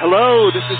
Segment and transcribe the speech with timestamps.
[0.00, 0.78] Hello, this is.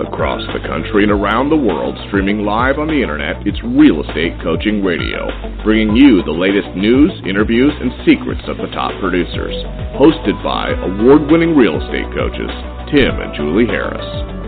[0.00, 4.40] Across the country and around the world, streaming live on the internet, it's Real Estate
[4.42, 5.28] Coaching Radio,
[5.62, 9.52] bringing you the latest news, interviews, and secrets of the top producers.
[10.00, 12.48] Hosted by award winning real estate coaches,
[12.88, 14.39] Tim and Julie Harris.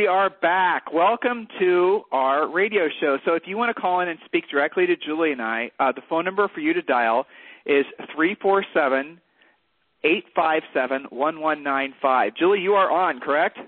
[0.00, 0.94] We are back.
[0.94, 3.18] Welcome to our radio show.
[3.26, 5.92] So, if you want to call in and speak directly to Julie and I, uh,
[5.92, 7.26] the phone number for you to dial
[7.66, 7.84] is
[8.16, 9.20] 347
[10.02, 12.34] 857 1195.
[12.34, 13.58] Julie, you are on, correct?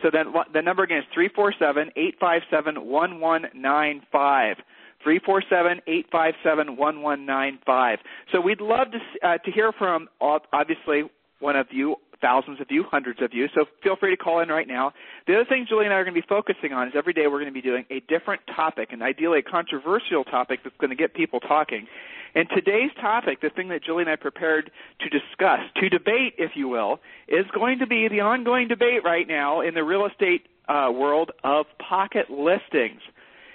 [0.00, 4.56] So then the number again is 347 857 1195.
[5.04, 7.96] 347-857-1195.
[8.30, 11.10] So we'd love to uh, to hear from obviously
[11.40, 13.48] one of you, thousands of you, hundreds of you.
[13.54, 14.92] So feel free to call in right now.
[15.26, 17.26] The other thing Julie and I are going to be focusing on is every day
[17.26, 20.88] we're going to be doing a different topic, and ideally a controversial topic that's going
[20.90, 21.86] to get people talking.
[22.34, 26.52] And today's topic, the thing that Julie and I prepared to discuss, to debate, if
[26.54, 30.46] you will, is going to be the ongoing debate right now in the real estate
[30.66, 33.02] uh, world of pocket listings.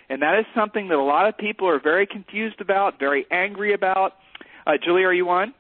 [0.10, 3.74] And that is something that a lot of people are very confused about, very angry
[3.74, 4.14] about.
[4.66, 5.54] Uh, Julie, are you on?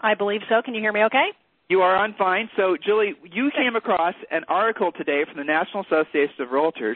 [0.00, 0.62] I believe so.
[0.62, 1.28] Can you hear me okay?
[1.68, 2.48] You are on fine.
[2.56, 6.94] So, Julie, you came across an article today from the National Association of Realtors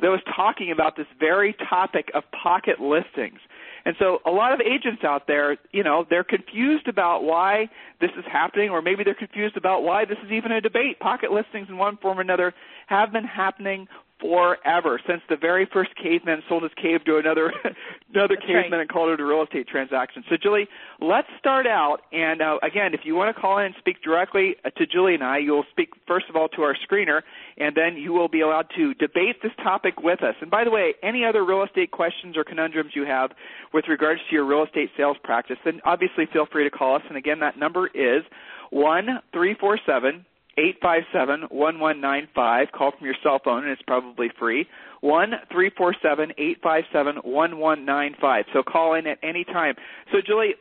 [0.00, 3.40] that was talking about this very topic of pocket listings.
[3.84, 7.68] And so a lot of agents out there, you know, they're confused about why
[8.00, 11.00] this is happening or maybe they're confused about why this is even a debate.
[11.00, 12.54] Pocket listings in one form or another
[12.86, 13.88] have been happening
[14.22, 17.52] forever since the very first caveman sold his cave to another
[18.14, 18.80] another That's caveman right.
[18.82, 20.22] and called it a real estate transaction.
[20.30, 20.68] So Julie,
[21.00, 24.54] let's start out and uh, again, if you want to call in and speak directly
[24.64, 27.22] uh, to Julie and I, you'll speak first of all to our screener
[27.58, 30.36] and then you will be allowed to debate this topic with us.
[30.40, 33.32] And by the way, any other real estate questions or conundrums you have
[33.74, 37.02] with regards to your real estate sales practice, then obviously feel free to call us
[37.08, 38.22] and again that number is
[38.70, 40.24] 1347
[40.58, 42.68] Eight five seven one one nine five.
[42.72, 44.66] Call from your cell phone, and it's probably free.
[45.00, 48.44] One three four seven eight five seven one one nine five.
[48.52, 49.74] So call in at any time.
[50.12, 50.54] So Julie,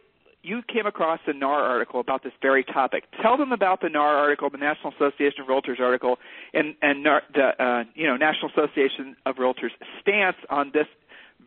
[0.44, 3.04] you came across the NAR article about this very topic.
[3.22, 6.18] Tell them about the NAR article, the National Association of Realtors article,
[6.54, 10.88] and and NAR, the uh, you know National Association of Realtors stance on this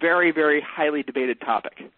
[0.00, 1.91] very very highly debated topic.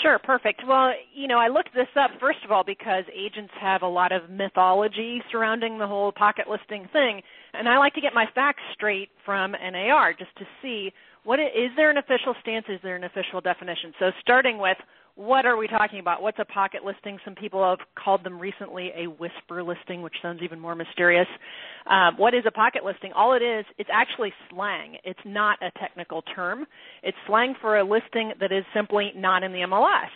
[0.00, 0.62] Sure, perfect.
[0.66, 4.10] Well, you know, I looked this up first of all because agents have a lot
[4.10, 7.20] of mythology surrounding the whole pocket listing thing,
[7.52, 10.92] and I like to get my facts straight from NAR just to see
[11.24, 13.92] what is, there an official stance, is there an official definition.
[14.00, 14.78] So starting with
[15.14, 16.22] what are we talking about?
[16.22, 17.18] What's a pocket listing?
[17.24, 21.26] Some people have called them recently a whisper listing, which sounds even more mysterious.
[21.86, 23.12] Um, what is a pocket listing?
[23.12, 24.96] All it is, it's actually slang.
[25.04, 26.66] It's not a technical term.
[27.02, 30.10] It's slang for a listing that is simply not in the MLS.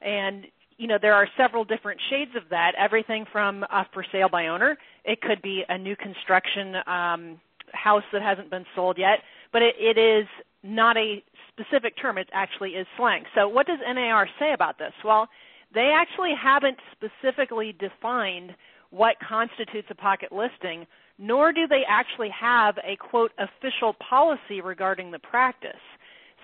[0.00, 0.46] And
[0.78, 2.72] you know there are several different shades of that.
[2.78, 4.76] Everything from uh, for sale by owner.
[5.04, 7.40] It could be a new construction um,
[7.72, 9.18] house that hasn't been sold yet,
[9.52, 10.26] but it, it is
[10.62, 11.22] not a
[11.60, 12.18] specific term.
[12.18, 13.24] It actually is slang.
[13.34, 14.92] So what does NAR say about this?
[15.04, 15.28] Well,
[15.74, 18.52] they actually haven't specifically defined
[18.90, 20.86] what constitutes a pocket listing,
[21.18, 25.80] nor do they actually have a quote official policy regarding the practice.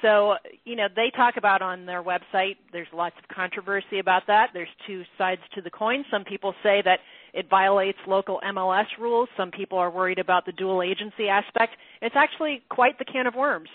[0.03, 0.35] So,
[0.65, 4.51] you know, they talk about on their website, there's lots of controversy about that.
[4.53, 6.05] There's two sides to the coin.
[6.11, 7.01] Some people say that
[7.33, 9.29] it violates local MLS rules.
[9.37, 11.77] Some people are worried about the dual agency aspect.
[12.03, 13.71] It's actually quite the can of worms.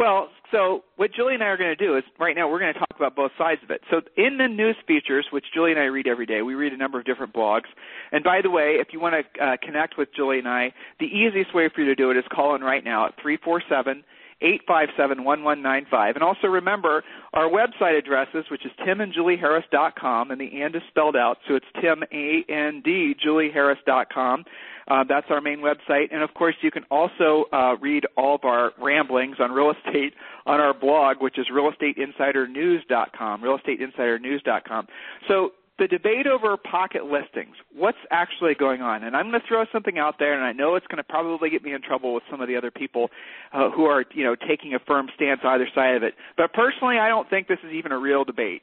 [0.00, 2.72] Well, so what Julie and I are going to do is right now we're going
[2.72, 3.82] to talk about both sides of it.
[3.90, 6.76] So in the news features, which Julie and I read every day, we read a
[6.78, 7.68] number of different blogs.
[8.10, 11.04] And by the way, if you want to uh, connect with Julie and I, the
[11.04, 13.62] easiest way for you to do it is call in right now at three four
[13.68, 14.02] seven
[14.42, 16.14] eight five seven one one nine five.
[16.16, 21.38] And also remember our website addresses, which is timandjulieharris.com, and the and is spelled out,
[21.48, 24.44] so it's tim a n d julieharris.com.
[24.88, 26.08] Uh, that's our main website.
[26.10, 30.14] And of course, you can also uh, read all of our ramblings on real estate
[30.46, 34.86] on our blog, which is realestateinsidernews.com, realestateinsidernews.com.
[35.28, 39.02] So the debate over pocket listings, what's actually going on?
[39.02, 41.48] And I'm going to throw something out there, and I know it's going to probably
[41.48, 43.10] get me in trouble with some of the other people
[43.54, 46.14] uh, who are, you know, taking a firm stance either side of it.
[46.36, 48.62] But personally, I don't think this is even a real debate.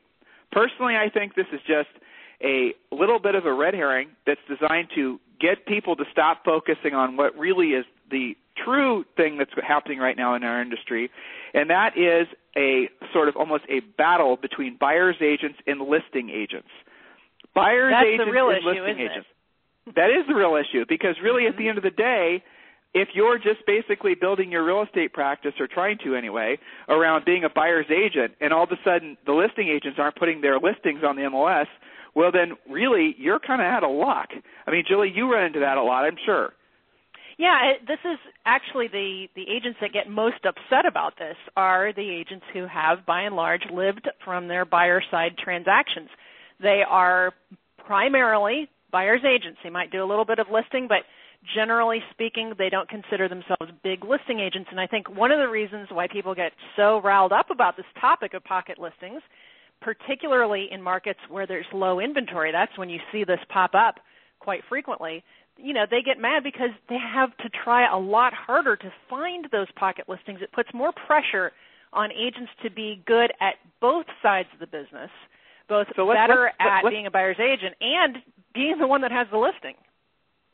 [0.52, 1.90] Personally, I think this is just
[2.44, 6.94] a little bit of a red herring that's designed to get people to stop focusing
[6.94, 11.10] on what really is the true thing that's happening right now in our industry,
[11.56, 16.70] and that is a sort of almost a battle between buyers agents and listing agents.
[17.58, 19.28] Buyers That's agents the real and issue, listing agents.
[19.28, 19.96] it?
[19.96, 21.70] that is the real issue because really at the mm-hmm.
[21.70, 22.44] end of the day,
[22.94, 26.58] if you're just basically building your real estate practice or trying to anyway
[26.90, 30.42] around being a buyer's agent and all of a sudden the listing agents aren't putting
[30.42, 31.68] their listings on the MLS,
[32.16, 34.30] well then really you're kind of out of luck.
[34.66, 36.54] I mean, Julie, you run into that a lot, I'm sure.
[37.38, 42.10] Yeah, this is actually the the agents that get most upset about this are the
[42.10, 46.10] agents who have by and large lived from their buyer side transactions.
[46.62, 47.34] They are
[47.86, 49.60] primarily buyer's agents.
[49.64, 51.00] They might do a little bit of listing, but
[51.56, 54.70] generally speaking, they don't consider themselves big listing agents.
[54.72, 57.86] And I think one of the reasons why people get so riled up about this
[58.00, 59.22] topic of pocket listings,
[59.82, 63.96] particularly in markets where there's low inventory, that's when you see this pop up
[64.40, 65.24] quite frequently.
[65.58, 69.48] You know, they get mad because they have to try a lot harder to find
[69.52, 70.40] those pocket listings.
[70.42, 71.52] It puts more pressure
[71.94, 75.10] on agents to be good at both sides of the business,
[75.68, 78.18] both so let's, better let's, at let's, being a buyer's agent and
[78.54, 79.76] being the one that has the listing.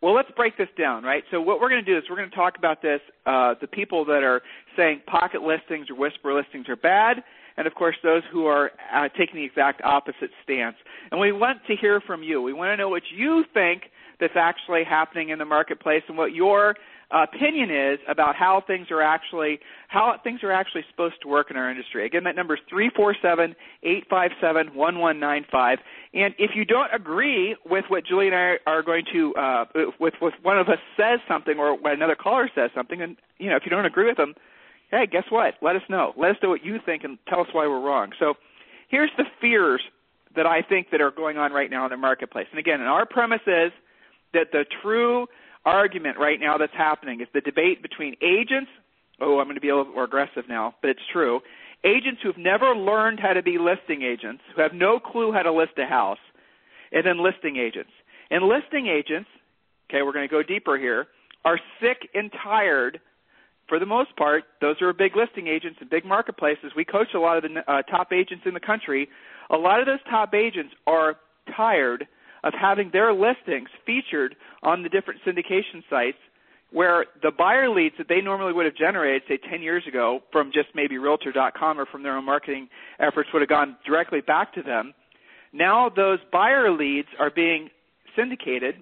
[0.02, 1.24] Well, let's break this down, right?
[1.32, 3.68] So what we're going to do is we're going to talk about this, uh, the
[3.68, 4.42] people that are
[4.76, 7.24] saying pocket listings or whisper listings are bad,
[7.56, 10.76] and of course those who are uh, taking the exact opposite stance.
[11.12, 12.42] And we want to hear from you.
[12.42, 13.84] We want to know what you think
[14.20, 16.76] that's actually happening in the marketplace and what your
[17.14, 21.58] opinion is about how things are actually how things are actually supposed to work in
[21.58, 22.06] our industry.
[22.06, 25.78] Again, that number is three four seven eight five seven one one nine five.
[26.14, 29.66] And if you don't agree with what Julie and I are going to, uh,
[30.00, 33.50] with with one of us says something or when another caller says something, and you
[33.50, 34.34] know if you don't agree with them,
[34.90, 35.56] hey, guess what?
[35.62, 36.14] Let us know.
[36.18, 38.12] Let us know what you think and tell us why we're wrong.
[38.20, 38.34] So
[38.90, 39.82] here's the fears
[40.36, 42.48] that I think that are going on right now in the marketplace.
[42.50, 43.72] And again, and our premise is
[44.34, 45.28] that the true
[45.66, 48.70] argument right now that's happening is the debate between agents.
[49.22, 51.42] Oh, I'm going to be a little more aggressive now, but it's true.
[51.86, 55.52] Agents who've never learned how to be listing agents, who have no clue how to
[55.52, 56.18] list a house,
[56.92, 57.92] and then listing agents.
[58.32, 59.30] And listing agents,
[59.90, 61.08] okay, we're going to go deeper here,
[61.46, 63.00] are sick and tired
[63.68, 66.72] for the most part, those are big listing agents in big marketplaces.
[66.76, 69.10] We coach a lot of the uh, top agents in the country.
[69.50, 71.16] A lot of those top agents are
[71.56, 72.08] tired
[72.44, 76.18] of having their listings featured on the different syndication sites
[76.72, 80.52] where the buyer leads that they normally would have generated, say 10 years ago, from
[80.52, 82.68] just maybe Realtor.com or from their own marketing
[83.00, 84.94] efforts would have gone directly back to them.
[85.54, 87.70] Now those buyer leads are being
[88.16, 88.76] syndicated,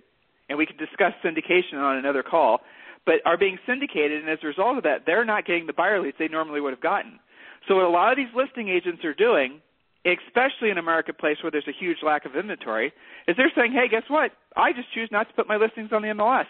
[0.47, 2.61] and we can discuss syndication on another call,
[3.05, 6.01] but are being syndicated, and as a result of that, they're not getting the buyer
[6.01, 7.19] leads they normally would have gotten.
[7.67, 9.59] So what a lot of these listing agents are doing
[10.05, 12.91] especially in a marketplace where there's a huge lack of inventory,
[13.27, 14.31] is they're saying, hey, guess what?
[14.55, 16.47] I just choose not to put my listings on the MLS.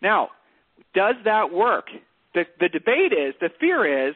[0.00, 0.28] Now,
[0.94, 1.86] does that work?
[2.34, 4.14] The, the debate is, the fear is,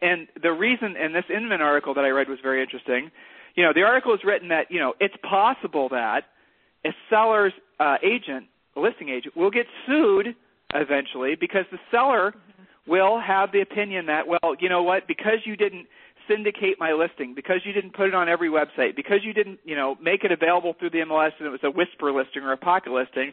[0.00, 3.10] and the reason, and this Inman article that I read was very interesting.
[3.54, 6.22] You know, the article is written that, you know, it's possible that
[6.84, 10.34] a seller's uh, agent, a listing agent, will get sued
[10.74, 12.34] eventually because the seller
[12.88, 15.86] will have the opinion that, well, you know what, because you didn't–
[16.28, 17.34] syndicate my listing.
[17.34, 20.32] Because you didn't put it on every website because you didn't you know make it
[20.32, 23.32] available through the MLS and it was a whisper listing or a pocket listing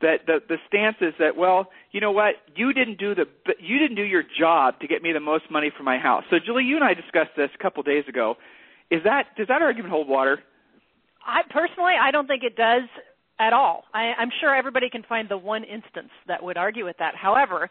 [0.00, 2.34] that the the stance is that well you know what?
[2.54, 3.26] You didn't do the
[3.58, 6.24] you didn't do your job to get me the most money for my house.
[6.30, 8.36] So Julie you and I discussed this a couple of days ago.
[8.90, 10.40] Is that does that argument hold water?
[11.26, 12.82] I personally I don't think it does
[13.38, 13.84] at all.
[13.92, 17.14] I, I'm sure everybody can find the one instance that would argue with that.
[17.16, 17.70] However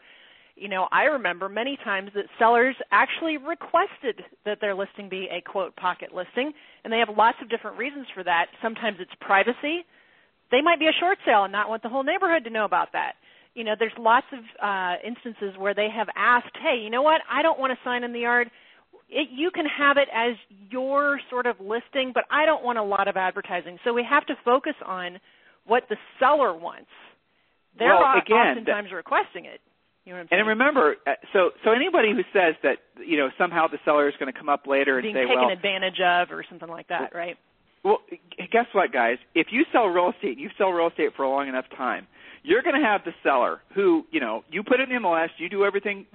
[0.55, 5.41] you know, I remember many times that sellers actually requested that their listing be a
[5.41, 8.47] quote pocket listing, and they have lots of different reasons for that.
[8.61, 9.85] Sometimes it's privacy.
[10.51, 12.91] They might be a short sale and not want the whole neighborhood to know about
[12.93, 13.13] that.
[13.55, 17.21] You know, there's lots of uh, instances where they have asked, "Hey, you know what?
[17.29, 18.49] I don't want a sign in the yard.
[19.09, 20.35] It, you can have it as
[20.69, 24.25] your sort of listing, but I don't want a lot of advertising." So we have
[24.27, 25.19] to focus on
[25.65, 26.89] what the seller wants.
[27.77, 29.61] They're well, again, oftentimes requesting it.
[30.05, 33.77] You know and remember, uh, so so anybody who says that you know somehow the
[33.85, 36.67] seller is going to come up later Being say, taken well, advantage of or something
[36.67, 37.37] like that, right?
[37.85, 37.99] Well,
[38.51, 39.17] guess what, guys?
[39.33, 42.07] If you sell real estate, you sell real estate for a long enough time,
[42.43, 45.29] you're going to have the seller who you know you put it in the MLS,
[45.37, 46.05] you do everything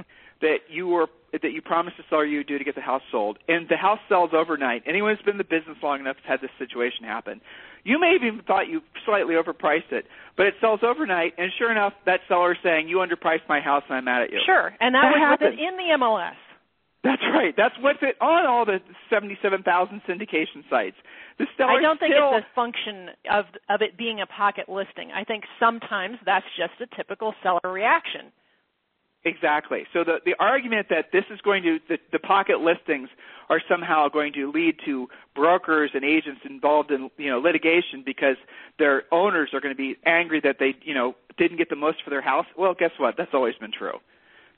[0.40, 3.02] that you were that you promised the seller you would do to get the house
[3.12, 4.82] sold, and the house sells overnight.
[4.86, 7.40] Anyone who's been in the business long enough has had this situation happen.
[7.84, 11.70] You may have even thought you slightly overpriced it, but it sells overnight, and sure
[11.70, 14.40] enough, that seller is saying, you underpriced my house and I'm mad at you.
[14.46, 15.58] Sure, and that, that was happens.
[15.60, 16.36] in the MLS.
[17.04, 17.54] That's right.
[17.56, 20.96] That's what's it on all the 77,000 syndication sites.
[21.38, 24.68] The seller I don't think still, it's a function of of it being a pocket
[24.68, 25.12] listing.
[25.14, 28.32] I think sometimes that's just a typical seller reaction.
[29.24, 29.84] Exactly.
[29.92, 33.08] So the the argument that this is going to the, the pocket listings
[33.50, 38.36] are somehow going to lead to brokers and agents involved in you know litigation because
[38.78, 42.02] their owners are going to be angry that they you know didn't get the most
[42.04, 42.46] for their house.
[42.56, 43.16] Well, guess what?
[43.16, 43.98] That's always been true.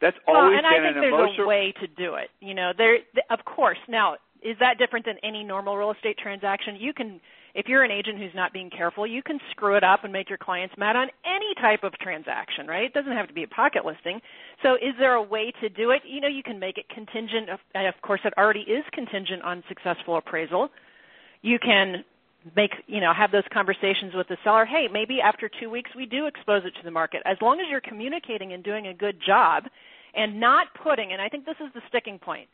[0.01, 1.45] That's always well, and been I think an there's emotional.
[1.45, 2.31] a way to do it.
[2.41, 2.99] You know, there
[3.31, 3.79] of course.
[3.89, 6.77] Now, is that different than any normal real estate transaction?
[6.77, 7.21] You can
[7.55, 10.29] if you're an agent who's not being careful, you can screw it up and make
[10.29, 12.85] your clients mad on any type of transaction, right?
[12.85, 14.21] It doesn't have to be a pocket listing.
[14.63, 16.03] So is there a way to do it?
[16.07, 19.63] You know, you can make it contingent, and of course it already is contingent on
[19.69, 20.69] successful appraisal.
[21.43, 22.05] You can
[22.57, 24.65] make, you know, have those conversations with the seller.
[24.65, 27.23] Hey, maybe after two weeks we do expose it to the market.
[27.25, 29.65] As long as you're communicating and doing a good job
[30.15, 32.49] and not putting, and I think this is the sticking point,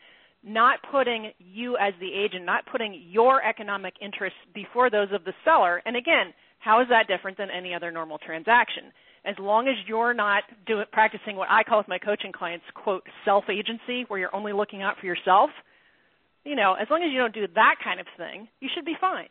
[0.47, 5.33] not putting you as the agent, not putting your economic interests before those of the
[5.45, 5.83] seller.
[5.85, 8.85] And again, how is that different than any other normal transaction?
[9.25, 13.03] As long as you're not doing, practicing what I call with my coaching clients, quote,
[13.25, 15.50] self-agency, where you're only looking out for yourself,
[16.45, 18.95] you know, as long as you don't do that kind of thing, you should be
[19.00, 19.29] fine.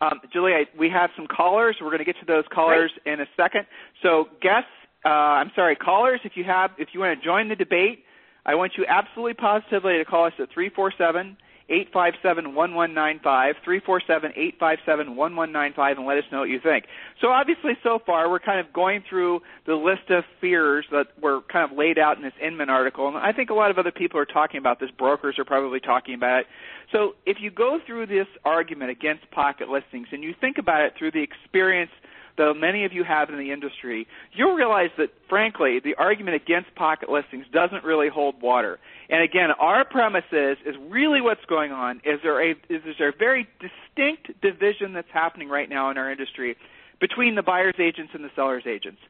[0.00, 1.76] Um, Julie, I, we have some callers.
[1.80, 3.14] We're going to get to those callers Great.
[3.14, 3.66] in a second.
[4.02, 4.68] So, guests,
[5.04, 8.03] uh, I'm sorry, callers, if you have, if you want to join the debate,
[8.46, 11.36] I want you absolutely positively to call us at 347
[11.68, 16.84] 857 1195, 347 857 1195, and let us know what you think.
[17.22, 21.40] So, obviously, so far, we're kind of going through the list of fears that were
[21.50, 23.92] kind of laid out in this Inman article, and I think a lot of other
[23.92, 24.90] people are talking about this.
[24.90, 26.46] Brokers are probably talking about it.
[26.92, 30.92] So, if you go through this argument against pocket listings and you think about it
[30.98, 31.90] through the experience
[32.36, 36.74] though many of you have in the industry, you'll realize that, frankly, the argument against
[36.74, 38.78] pocket listings doesn't really hold water.
[39.08, 43.10] And again, our premise is, is really what's going on is there a is there
[43.10, 46.56] a very distinct division that's happening right now in our industry
[47.00, 49.00] between the buyer's agents and the seller's agents.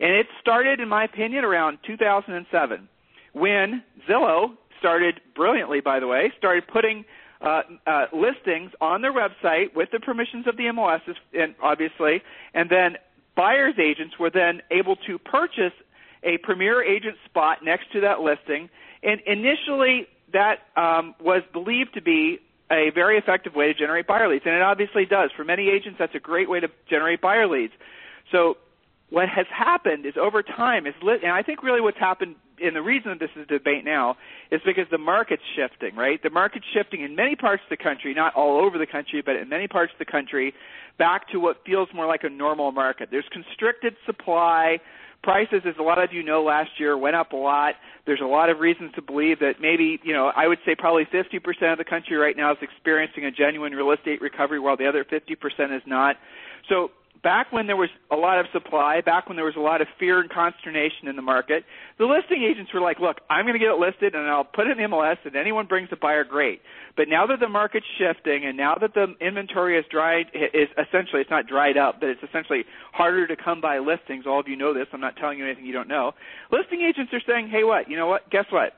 [0.00, 2.88] And it started, in my opinion, around 2007
[3.32, 7.04] when Zillow started brilliantly, by the way, started putting
[7.42, 11.00] uh, uh, listings on their website with the permissions of the MLS,
[11.34, 12.22] and obviously,
[12.54, 12.96] and then
[13.34, 15.72] buyers agents were then able to purchase
[16.22, 18.70] a premier agent spot next to that listing.
[19.02, 22.38] And initially, that um, was believed to be
[22.70, 25.30] a very effective way to generate buyer leads, and it obviously does.
[25.36, 27.72] For many agents, that's a great way to generate buyer leads.
[28.30, 28.56] So
[29.10, 32.76] what has happened is over time is lit, and I think really what's happened and
[32.76, 34.16] the reason this is a debate now
[34.50, 36.22] is because the market's shifting, right?
[36.22, 39.36] The market's shifting in many parts of the country, not all over the country, but
[39.36, 40.54] in many parts of the country,
[40.98, 43.08] back to what feels more like a normal market.
[43.10, 44.78] There's constricted supply.
[45.22, 47.74] Prices, as a lot of you know, last year went up a lot.
[48.06, 51.04] There's a lot of reasons to believe that maybe, you know, I would say probably
[51.04, 54.88] 50% of the country right now is experiencing a genuine real estate recovery, while the
[54.88, 56.16] other 50% is not.
[56.68, 56.90] So
[57.22, 59.86] back when there was a lot of supply, back when there was a lot of
[59.98, 61.64] fear and consternation in the market,
[61.98, 64.66] the listing agents were like, look, I'm going to get it listed and I'll put
[64.66, 66.60] it in MLS and anyone brings a buyer, great.
[66.96, 71.20] But now that the market's shifting and now that the inventory is dried, is essentially,
[71.20, 74.24] it's not dried up, but it's essentially harder to come by listings.
[74.26, 74.86] All of you know this.
[74.92, 76.12] I'm not telling you anything you don't know.
[76.50, 77.88] Listing agents are saying, hey, what?
[77.88, 78.28] You know what?
[78.30, 78.72] Guess what?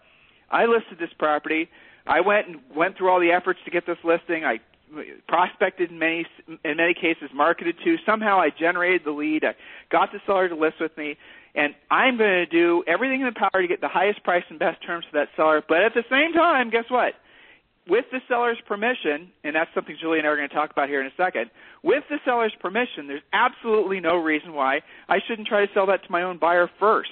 [0.50, 1.68] I listed this property.
[2.06, 4.44] I went and went through all the efforts to get this listing.
[4.44, 4.60] I
[5.26, 7.96] prospected in many in many cases, marketed to.
[8.06, 9.44] Somehow I generated the lead.
[9.44, 9.54] I
[9.90, 11.16] got the seller to list with me,
[11.54, 14.58] and I'm going to do everything in the power to get the highest price and
[14.58, 15.62] best terms for that seller.
[15.66, 17.14] But at the same time, guess what?
[17.86, 20.88] With the seller's permission, and that's something Julie and I are going to talk about
[20.88, 21.50] here in a second.
[21.82, 26.02] With the seller's permission, there's absolutely no reason why I shouldn't try to sell that
[26.04, 27.10] to my own buyer first.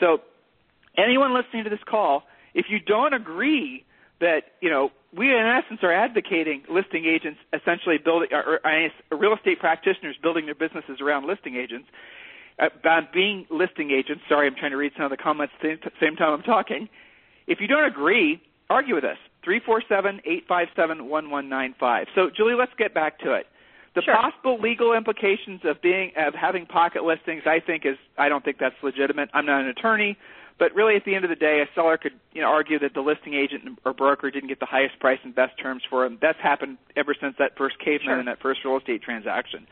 [0.00, 0.18] So,
[0.98, 3.85] anyone listening to this call, if you don't agree
[4.20, 9.34] that you know we in essence are advocating listing agents essentially building or, or real
[9.34, 11.88] estate practitioners building their businesses around listing agents
[12.58, 12.68] uh,
[13.12, 14.22] being listing agents.
[14.28, 16.88] Sorry i'm trying to read some of the comments at the same time i'm talking.
[17.46, 19.18] If you don't agree argue with us.
[19.44, 22.06] three four seven eight five seven one one nine five.
[22.14, 23.46] So julie let's get back to it.
[23.94, 24.14] The sure.
[24.14, 28.58] possible legal implications of being of having pocket listings i think is i don't think
[28.58, 29.28] that's legitimate.
[29.34, 30.16] I'm not an attorney
[30.58, 32.94] but really, at the end of the day, a seller could you know, argue that
[32.94, 36.18] the listing agent or broker didn't get the highest price and best terms for them.
[36.20, 38.18] That's happened ever since that first caveman sure.
[38.18, 39.66] and that first real estate transaction.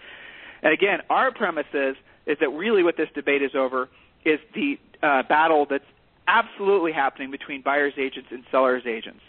[0.62, 3.88] And again, our premise is is that really what this debate is over
[4.24, 5.84] is the uh, battle that's
[6.26, 9.20] absolutely happening between buyers agents and sellers agents.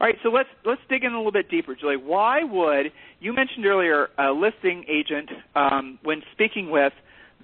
[0.00, 1.96] All right, so let's let's dig in a little bit deeper, Julie.
[1.96, 6.92] Why would you mentioned earlier a listing agent um, when speaking with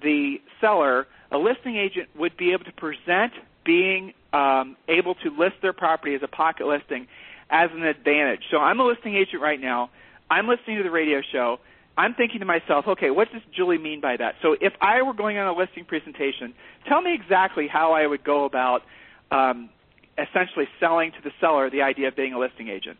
[0.01, 5.55] the seller, a listing agent would be able to present being um, able to list
[5.61, 7.07] their property as a pocket listing
[7.49, 8.41] as an advantage.
[8.49, 9.89] So I'm a listing agent right now.
[10.29, 11.59] I'm listening to the radio show.
[11.97, 14.35] I'm thinking to myself, okay, what does Julie mean by that?
[14.41, 16.53] So if I were going on a listing presentation,
[16.87, 18.83] tell me exactly how I would go about
[19.29, 19.69] um,
[20.17, 22.97] essentially selling to the seller the idea of being a listing agent.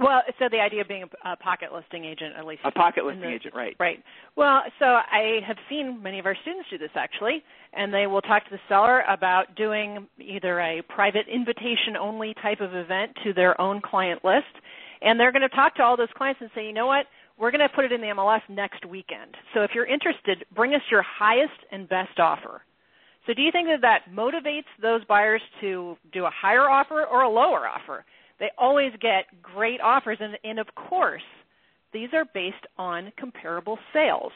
[0.00, 3.22] Well, so the idea of being a, pocket listing agent, at least a pocket listing
[3.22, 3.76] the, agent, right?
[3.78, 4.02] Right.
[4.36, 8.22] Well, so I have seen many of our students do this actually, and they will
[8.22, 13.60] talk to the seller about doing either a private invitation-only type of event to their
[13.60, 14.52] own client list,
[15.02, 17.06] and they're going to talk to all those clients and say, you know what,
[17.38, 19.36] we're going to put it in the MLS next weekend.
[19.54, 22.62] So if you're interested, bring us your highest and best offer.
[23.26, 27.22] So do you think that that motivates those buyers to do a higher offer or
[27.22, 28.04] a lower offer?
[28.38, 31.22] They always get great offers, and, and of course,
[31.92, 34.32] these are based on comparable sales.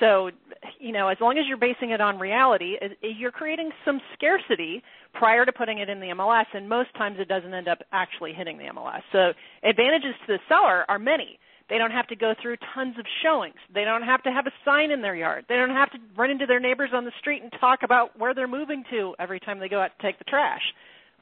[0.00, 0.30] So,
[0.78, 5.44] you know, as long as you're basing it on reality, you're creating some scarcity prior
[5.44, 8.58] to putting it in the MLS, and most times it doesn't end up actually hitting
[8.58, 9.02] the MLS.
[9.12, 11.38] So, advantages to the seller are many.
[11.68, 13.56] They don't have to go through tons of showings.
[13.74, 15.44] They don't have to have a sign in their yard.
[15.48, 18.34] They don't have to run into their neighbors on the street and talk about where
[18.34, 20.62] they're moving to every time they go out to take the trash.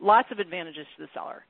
[0.00, 1.44] Lots of advantages to the seller.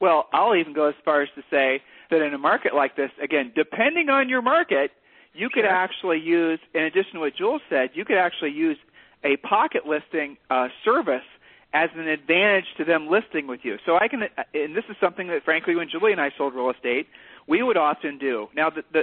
[0.00, 3.10] Well, I'll even go as far as to say that in a market like this,
[3.22, 4.90] again, depending on your market,
[5.32, 5.70] you could sure.
[5.70, 8.76] actually use, in addition to what Jules said, you could actually use
[9.24, 11.24] a pocket listing uh, service
[11.72, 13.78] as an advantage to them listing with you.
[13.84, 14.22] So I can,
[14.54, 17.08] and this is something that frankly, when Julie and I sold real estate,
[17.48, 18.48] we would often do.
[18.54, 19.02] Now, the the,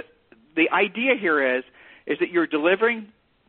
[0.56, 1.64] the idea here is
[2.06, 3.08] is that you're delivering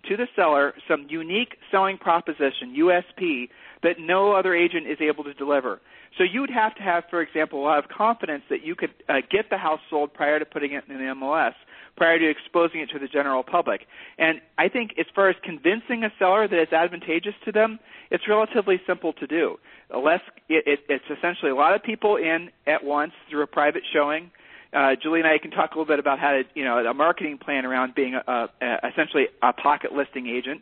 [0.09, 3.50] to the seller some unique selling proposition (USP)
[3.81, 5.79] that no other agent is able to deliver.
[6.17, 8.91] So you would have to have, for example, a lot of confidence that you could
[9.10, 11.53] uh, get the house sold prior to putting it in the MLS,
[11.98, 13.82] prior to exposing it to the general public.
[14.20, 17.79] And I think as far as convincing a seller that it's advantageous to them,
[18.12, 19.58] it's relatively simple to do.
[19.96, 23.84] Less, it, it, it's essentially a lot of people in at once through a private
[23.91, 24.29] showing
[24.74, 26.93] uh, Julie and I can talk a little bit about how to, you know, a
[26.93, 30.62] marketing plan around being a, a, essentially a pocket listing agent.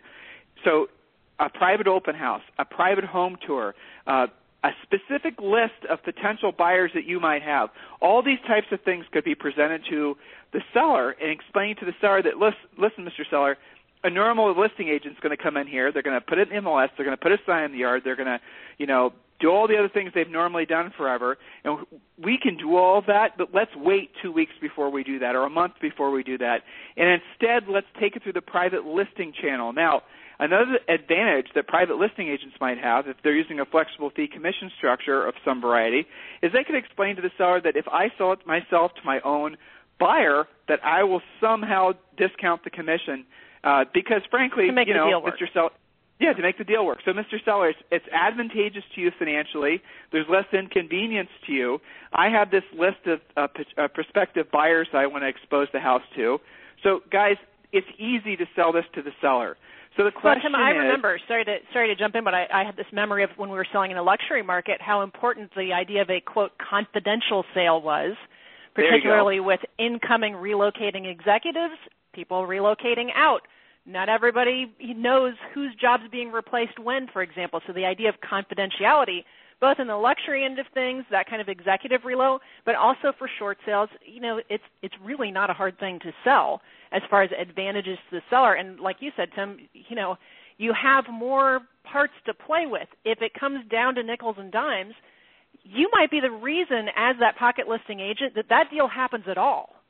[0.64, 0.88] So,
[1.40, 3.74] a private open house, a private home tour,
[4.06, 4.28] uh,
[4.64, 7.70] a specific list of potential buyers that you might have.
[8.00, 10.16] All these types of things could be presented to
[10.54, 13.28] the seller and explained to the seller that, listen, listen Mr.
[13.30, 13.58] Seller,
[14.04, 15.92] a normal listing agent's going to come in here.
[15.92, 16.90] They're going to put it in MLS.
[16.96, 18.02] They're going to put a sign in the yard.
[18.04, 18.40] They're going to,
[18.78, 21.38] you know, do all the other things they've normally done forever.
[21.64, 21.80] And
[22.24, 25.36] we can do all of that, but let's wait two weeks before we do that
[25.36, 26.62] or a month before we do that.
[26.96, 29.74] And instead, let's take it through the private listing channel.
[29.74, 30.04] Now,
[30.42, 34.70] another advantage that private listing agents might have if they're using a flexible fee commission
[34.78, 36.06] structure of some variety
[36.42, 39.22] is they could explain to the seller that if I sell it myself to my
[39.22, 39.56] own
[40.00, 43.24] buyer, that I will somehow discount the commission
[43.64, 45.54] uh, because frankly, you know, Mr.
[45.54, 45.70] Seller,
[46.20, 47.00] yeah, to make the deal work.
[47.04, 47.44] So, Mr.
[47.44, 49.82] Seller, it's, it's advantageous to you financially.
[50.12, 51.82] There's less inconvenience to you.
[52.14, 55.80] I have this list of uh, p- uh, prospective buyers I want to expose the
[55.80, 56.40] house to.
[56.84, 57.38] So, guys,
[57.72, 59.58] it's easy to sell this to the seller.
[59.98, 61.20] So the question well, Tim, I is, remember.
[61.28, 63.56] Sorry to sorry to jump in, but I, I had this memory of when we
[63.56, 67.82] were selling in the luxury market, how important the idea of a quote confidential sale
[67.82, 68.14] was,
[68.74, 71.76] particularly with incoming relocating executives,
[72.14, 73.42] people relocating out
[73.86, 77.62] not everybody knows whose job's being replaced when, for example.
[77.66, 79.24] So the idea of confidentiality,
[79.62, 83.30] both in the luxury end of things, that kind of executive relo, but also for
[83.40, 87.22] short sales, you know, it's it's really not a hard thing to sell as far
[87.22, 88.56] as advantages to the seller.
[88.56, 90.18] And like you said, Tim, you know,
[90.58, 92.88] you have more parts to play with.
[93.06, 94.94] If it comes down to nickels and dimes,
[95.64, 99.38] you might be the reason as that pocket listing agent that that deal happens at
[99.38, 99.81] all.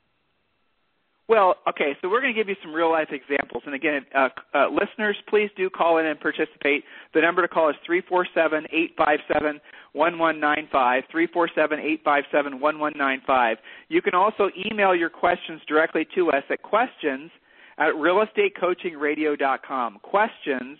[1.28, 3.62] Well, okay, so we're going to give you some real life examples.
[3.64, 6.82] And again, uh, uh, listeners, please do call in and participate.
[7.14, 9.60] The number to call is 347 857
[9.92, 11.04] 1195.
[11.10, 13.58] 347 857 1195.
[13.88, 17.30] You can also email your questions directly to us at questions
[17.78, 19.98] at realestatecoachingradio.com.
[20.02, 20.78] Questions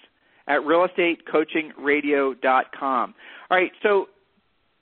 [0.49, 3.15] at realestatecoachingradio.com.
[3.51, 4.09] All right, so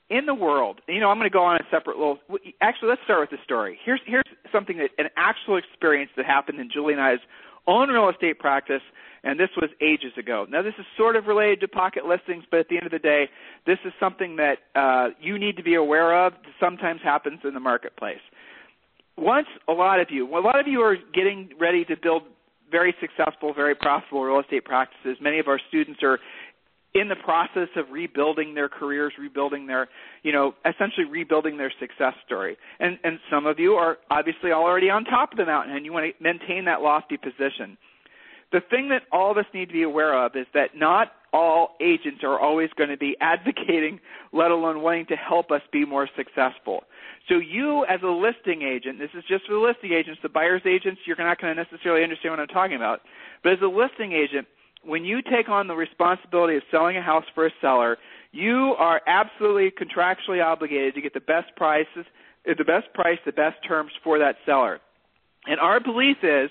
[0.09, 2.19] in the world, you know, I'm going to go on a separate little.
[2.59, 3.79] Actually, let's start with the story.
[3.85, 7.19] Here's here's something that an actual experience that happened in Julie and I's
[7.67, 8.81] own real estate practice,
[9.23, 10.47] and this was ages ago.
[10.49, 12.99] Now, this is sort of related to pocket listings, but at the end of the
[12.99, 13.29] day,
[13.65, 16.33] this is something that uh, you need to be aware of.
[16.59, 18.21] Sometimes happens in the marketplace.
[19.17, 22.23] Once a lot of you, a lot of you are getting ready to build
[22.71, 25.17] very successful, very profitable real estate practices.
[25.21, 26.19] Many of our students are
[26.93, 29.87] in the process of rebuilding their careers, rebuilding their,
[30.23, 32.57] you know, essentially rebuilding their success story.
[32.79, 35.93] And and some of you are obviously already on top of the mountain and you
[35.93, 37.77] want to maintain that lofty position.
[38.51, 41.77] The thing that all of us need to be aware of is that not all
[41.79, 43.99] agents are always going to be advocating,
[44.33, 46.83] let alone wanting to help us be more successful.
[47.29, 50.63] So you as a listing agent, this is just for the listing agents, the buyer's
[50.65, 53.01] agents, you're not going to necessarily understand what I'm talking about.
[53.43, 54.47] But as a listing agent,
[54.83, 57.97] when you take on the responsibility of selling a house for a seller,
[58.31, 62.05] you are absolutely contractually obligated to get the best prices,
[62.45, 64.79] the best price, the best terms for that seller.
[65.45, 66.49] And our belief is,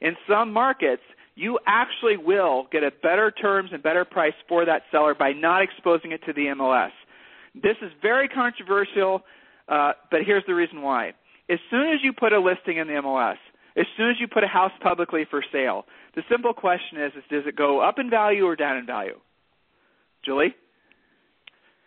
[0.00, 1.02] in some markets,
[1.34, 5.62] you actually will get a better terms and better price for that seller by not
[5.62, 6.90] exposing it to the MLS.
[7.54, 9.22] This is very controversial,
[9.68, 11.12] uh, but here's the reason why.
[11.50, 13.36] As soon as you put a listing in the MLS,
[13.76, 17.24] as soon as you put a house publicly for sale, the simple question is, is
[17.30, 19.18] does it go up in value or down in value?
[20.24, 20.54] Julie?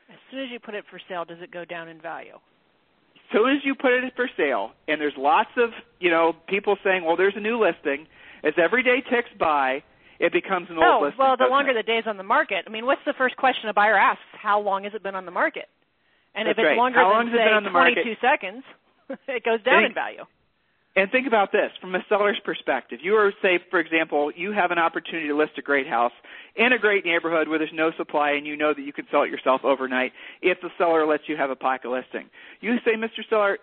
[0.10, 2.36] As soon as you put it for sale, does it go down in value?
[2.36, 6.78] As soon as you put it for sale, and there's lots of you know people
[6.84, 8.08] saying, well, there's a new listing.
[8.44, 9.82] As every day ticks by,
[10.20, 11.18] it becomes an old oh, listing.
[11.20, 11.76] well, the longer it?
[11.76, 12.66] the days on the market.
[12.68, 14.22] I mean, what's the first question a buyer asks?
[14.34, 15.66] How long has it been on the market?
[16.36, 16.78] And That's if it's right.
[16.78, 18.18] longer How than long has it been on the 22 market?
[18.22, 18.64] seconds,
[19.28, 20.24] it goes down in value.
[20.98, 23.00] And think about this from a seller's perspective.
[23.04, 26.14] You are, say, for example, you have an opportunity to list a great house
[26.56, 29.24] in a great neighborhood where there's no supply and you know that you can sell
[29.24, 32.30] it yourself overnight if the seller lets you have a pocket listing.
[32.62, 33.28] You say, Mr.
[33.30, 33.58] Seller,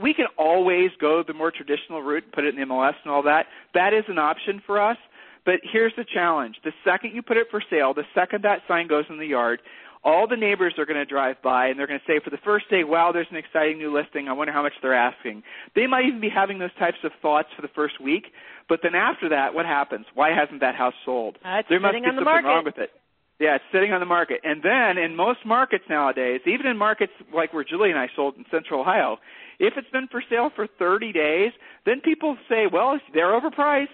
[0.00, 3.12] we can always go the more traditional route, and put it in the MLS and
[3.12, 3.46] all that.
[3.74, 4.96] That is an option for us.
[5.44, 6.56] But here's the challenge.
[6.64, 9.60] The second you put it for sale, the second that sign goes in the yard,
[10.04, 12.42] all the neighbors are going to drive by and they're going to say for the
[12.44, 14.28] first day, wow, there's an exciting new listing.
[14.28, 15.42] I wonder how much they're asking.
[15.76, 18.24] They might even be having those types of thoughts for the first week,
[18.68, 20.06] but then after that, what happens?
[20.14, 21.38] Why hasn't that house sold?
[21.44, 22.48] Uh, there must be the something market.
[22.48, 22.90] wrong with it.
[23.38, 24.40] Yeah, it's sitting on the market.
[24.44, 28.36] And then in most markets nowadays, even in markets like where Julie and I sold
[28.36, 29.18] in Central Ohio,
[29.58, 31.52] if it's been for sale for 30 days,
[31.84, 33.86] then people say, well, they're overpriced.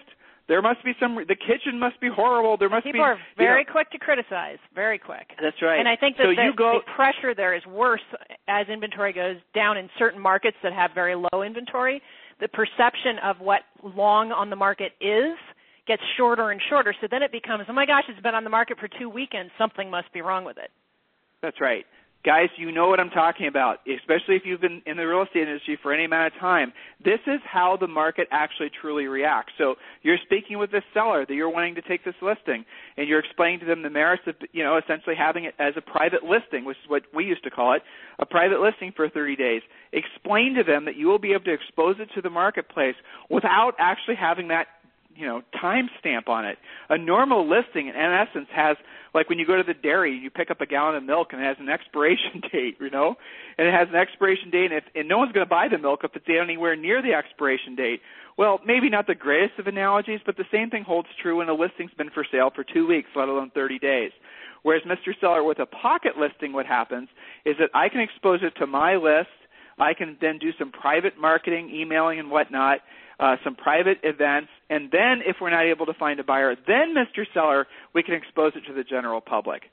[0.49, 1.13] There must be some.
[1.15, 2.57] The kitchen must be horrible.
[2.57, 3.03] There must People be.
[3.03, 4.57] are you very know- quick to criticize.
[4.73, 5.29] Very quick.
[5.39, 5.77] That's right.
[5.79, 6.81] And I think that so the, you go.
[6.83, 8.01] the pressure there is worse
[8.47, 12.01] as inventory goes down in certain markets that have very low inventory.
[12.41, 15.37] The perception of what long on the market is
[15.85, 16.95] gets shorter and shorter.
[16.99, 19.51] So then it becomes, oh my gosh, it's been on the market for two weekends.
[19.57, 20.71] Something must be wrong with it.
[21.43, 21.85] That's right.
[22.25, 25.47] Guys, you know what I'm talking about, especially if you've been in the real estate
[25.47, 26.73] industry for any amount of time.
[27.03, 29.53] This is how the market actually truly reacts.
[29.57, 32.65] So you're speaking with this seller that you're wanting to take this listing,
[32.97, 35.81] and you're explaining to them the merits of, you know, essentially having it as a
[35.81, 37.83] private listing, which is what we used to call it,
[38.19, 39.61] a private listing for 30 days.
[39.93, 42.95] Explain to them that you will be able to expose it to the marketplace
[43.29, 44.67] without actually having that
[45.15, 46.57] you know time stamp on it.
[46.89, 48.77] A normal listing, in essence, has
[49.13, 51.41] like when you go to the dairy, you pick up a gallon of milk and
[51.41, 53.15] it has an expiration date, you know,
[53.57, 55.77] and it has an expiration date, and, if, and no one's going to buy the
[55.77, 58.01] milk if it's anywhere near the expiration date.
[58.37, 61.53] Well, maybe not the greatest of analogies, but the same thing holds true when a
[61.53, 64.11] listing's been for sale for two weeks, let alone 30 days.
[64.63, 65.13] Whereas Mr.
[65.19, 67.09] Seller, with a pocket listing, what happens
[67.45, 69.29] is that I can expose it to my list.
[69.79, 72.79] I can then do some private marketing, emailing, and whatnot
[73.19, 76.95] uh, some private events, and then if we're not able to find a buyer, then
[76.95, 77.25] Mr.
[77.33, 79.63] Seller, we can expose it to the general public.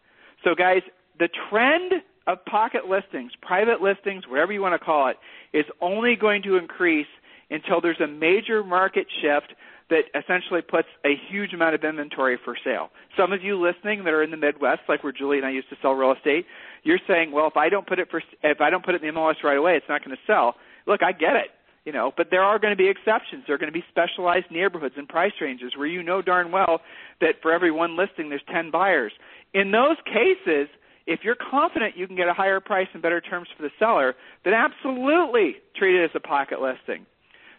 [0.43, 0.83] So guys,
[1.19, 5.17] the trend of pocket listings, private listings, whatever you want to call it,
[5.57, 7.07] is only going to increase
[7.51, 9.55] until there's a major market shift
[9.89, 12.91] that essentially puts a huge amount of inventory for sale.
[13.17, 15.69] Some of you listening that are in the Midwest, like where Julie and I used
[15.71, 16.45] to sell real estate,
[16.83, 19.15] you're saying, well, if I don't put it for, if I don't put it in
[19.15, 20.57] the MLS right away, it's not going to sell.
[20.87, 21.51] Look, I get it
[21.87, 24.51] you know but there are going to be exceptions there are going to be specialized
[24.51, 26.81] neighborhoods and price ranges where you know darn well
[27.21, 29.13] that for every one listing there's 10 buyers
[29.55, 30.69] in those cases
[31.07, 34.15] if you're confident you can get a higher price and better terms for the seller
[34.45, 37.07] then absolutely treat it as a pocket listing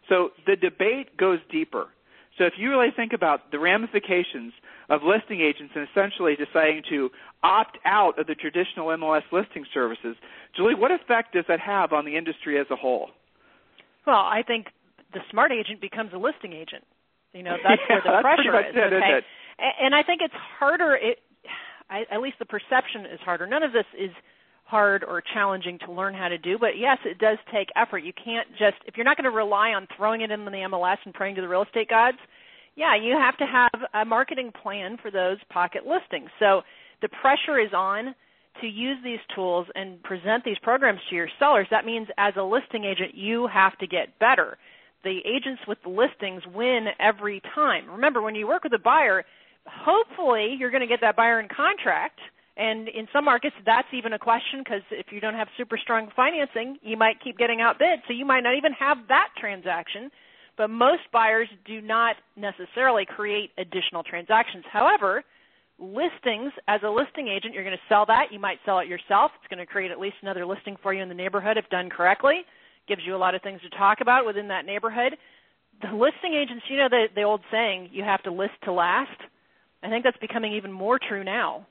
[0.10, 1.88] so the debate goes deeper
[2.38, 4.54] so if you really think about the ramifications
[4.90, 7.10] of listing agents and essentially deciding to
[7.44, 10.16] opt out of the traditional MLS listing services,
[10.56, 13.10] Julie, what effect does that have on the industry as a whole?
[14.06, 14.68] Well, I think
[15.14, 16.86] the smart agent becomes a listing agent.
[17.34, 18.76] You know, that's yeah, where the that's pressure is.
[18.76, 19.18] it, okay?
[19.18, 19.24] it?
[19.82, 20.96] And I think it's harder.
[20.96, 21.18] It,
[21.90, 23.48] I, at least the perception is harder.
[23.48, 24.12] None of this is
[24.68, 28.00] hard or challenging to learn how to do, but yes, it does take effort.
[28.00, 30.98] You can't just if you're not going to rely on throwing it in the MLS
[31.06, 32.18] and praying to the real estate gods.
[32.76, 36.30] Yeah, you have to have a marketing plan for those pocket listings.
[36.38, 36.62] So
[37.02, 38.14] the pressure is on
[38.62, 41.68] to use these tools and present these programs to your sellers.
[41.72, 44.58] That means as a listing agent, you have to get better.
[45.04, 47.90] The agents with the listings win every time.
[47.90, 49.24] Remember, when you work with a buyer,
[49.66, 52.20] hopefully you're going to get that buyer in contract.
[52.58, 56.10] And in some markets, that's even a question because if you don't have super strong
[56.16, 58.00] financing, you might keep getting outbid.
[58.08, 60.10] So you might not even have that transaction.
[60.58, 64.66] But most buyers do not necessarily create additional transactions.
[64.72, 65.24] However,
[65.78, 68.32] listings as a listing agent, you're going to sell that.
[68.32, 69.32] You might sell it yourself.
[69.38, 71.92] It's going to create at least another listing for you in the neighborhood if done
[71.92, 72.42] correctly.
[72.88, 75.16] Gives you a lot of things to talk about within that neighborhood.
[75.84, 79.22] The listing agents, you know the, the old saying, you have to list to last.
[79.84, 81.68] I think that's becoming even more true now.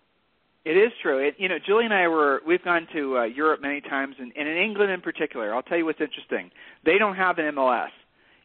[0.66, 1.24] It is true.
[1.24, 4.32] It, you know, Julie and I were we've gone to uh, Europe many times, and,
[4.36, 5.54] and in England in particular.
[5.54, 6.50] I'll tell you what's interesting.
[6.84, 7.94] They don't have an MLS.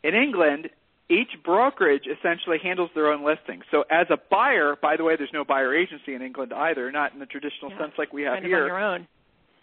[0.03, 0.69] In England,
[1.09, 3.63] each brokerage essentially handles their own listings.
[3.71, 7.11] So as a buyer, by the way, there's no buyer agency in England either, not
[7.11, 8.67] in the traditional yeah, sense like we have kind here.
[8.67, 9.07] Of on your own.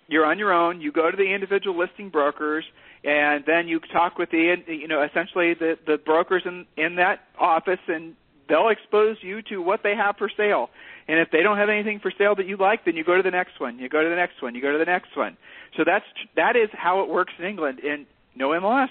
[0.09, 0.81] You're on your own.
[0.81, 2.65] You go to the individual listing brokers,
[3.05, 7.21] and then you talk with the you know essentially the the brokers in in that
[7.39, 8.17] office, and
[8.49, 10.71] they'll expose you to what they have for sale.
[11.07, 13.23] And if they don't have anything for sale that you like, then you go to
[13.23, 13.79] the next one.
[13.79, 14.55] You go to the next one.
[14.55, 15.37] You go to the next one.
[15.77, 16.05] So that's
[16.37, 17.81] that is how it works in England.
[17.81, 18.07] In
[18.37, 18.91] no MLS,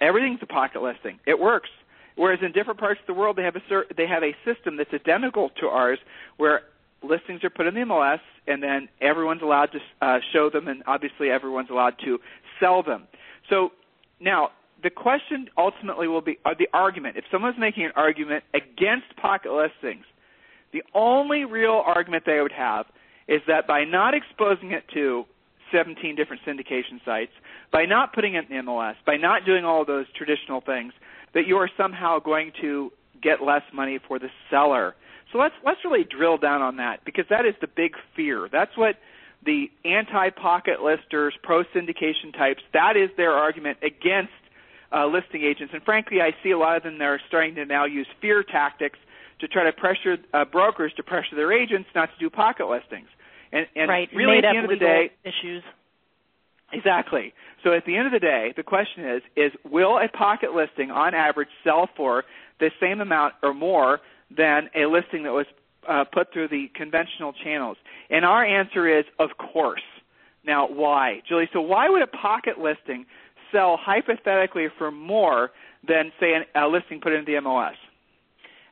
[0.00, 1.18] everything's a pocket listing.
[1.26, 1.70] It works.
[2.16, 4.92] Whereas in different parts of the world, they have a they have a system that's
[4.92, 5.98] identical to ours,
[6.36, 6.62] where
[7.02, 10.82] listings are put in the MLS, and then everyone's allowed to uh, show them, and
[10.86, 12.18] obviously everyone's allowed to
[12.58, 13.06] sell them.
[13.48, 13.70] So
[14.20, 14.50] now
[14.82, 17.16] the question ultimately will be uh, the argument.
[17.16, 20.04] If someone's making an argument against pocket listings,
[20.72, 22.86] the only real argument they would have
[23.28, 25.24] is that by not exposing it to
[25.72, 27.32] 17 different syndication sites,
[27.72, 30.92] by not putting it in the MLS, by not doing all those traditional things,
[31.34, 34.94] that you are somehow going to get less money for the seller.
[35.32, 38.48] So let's let's really drill down on that because that is the big fear.
[38.50, 38.96] That's what
[39.44, 42.62] the anti-pocket listers, pro-syndication types.
[42.74, 44.32] That is their argument against
[44.92, 45.72] uh, listing agents.
[45.74, 48.42] And frankly, I see a lot of them that are starting to now use fear
[48.42, 48.98] tactics
[49.40, 53.08] to try to pressure uh, brokers to pressure their agents not to do pocket listings.
[53.52, 54.08] And, and right.
[54.14, 55.62] really, Made at the end of the day, issues.
[56.72, 57.34] Exactly.
[57.64, 60.90] So at the end of the day, the question is: is will a pocket listing,
[60.90, 62.24] on average, sell for
[62.60, 64.00] the same amount or more
[64.36, 65.46] than a listing that was
[65.88, 67.76] uh, put through the conventional channels?
[68.08, 69.82] And our answer is, of course.
[70.44, 71.50] Now, why, Julie?
[71.52, 73.04] So why would a pocket listing
[73.52, 75.50] sell hypothetically for more
[75.86, 77.74] than, say, an, a listing put into the MLS?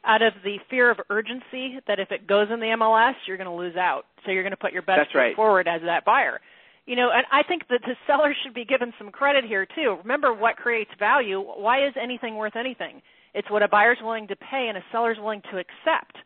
[0.04, 3.48] Out of the fear of urgency that if it goes in the MLS, you're going
[3.48, 4.04] to lose out.
[4.24, 5.36] So you're going to put your best That's foot right.
[5.36, 6.40] forward as that buyer.
[6.86, 9.96] You know, and I think that the seller should be given some credit here too.
[10.02, 11.38] Remember what creates value.
[11.40, 13.02] Why is anything worth anything?
[13.34, 16.16] It's what a buyer's willing to pay and a seller's willing to accept.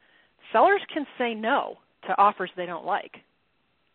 [0.52, 3.16] Sellers can say no to offers they don't like.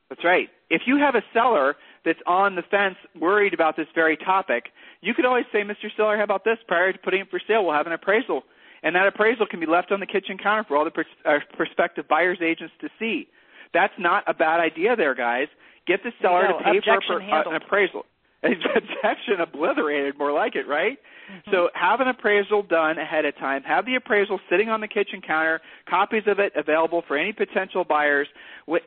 [0.10, 0.50] That's right.
[0.70, 1.76] If you have a seller
[2.08, 5.93] that's on the fence worried about this very topic, you could always say, Mr.
[5.96, 6.58] Seller, how about this?
[6.65, 8.43] Prior to putting it for sale, we'll have an appraisal.
[8.82, 11.39] And that appraisal can be left on the kitchen counter for all the pers- uh,
[11.58, 13.28] prospective buyer's agents to see.
[13.74, 15.48] That's not a bad idea there, guys.
[15.86, 18.06] Get the seller to pay for uh, an appraisal.
[18.43, 21.00] Objection obliterated, more like it, right?
[21.32, 21.52] Mm-hmm.
[21.52, 23.63] So have an appraisal done ahead of time.
[23.63, 27.84] Have the appraisal sitting on the kitchen counter, copies of it available for any potential
[27.84, 28.28] buyers.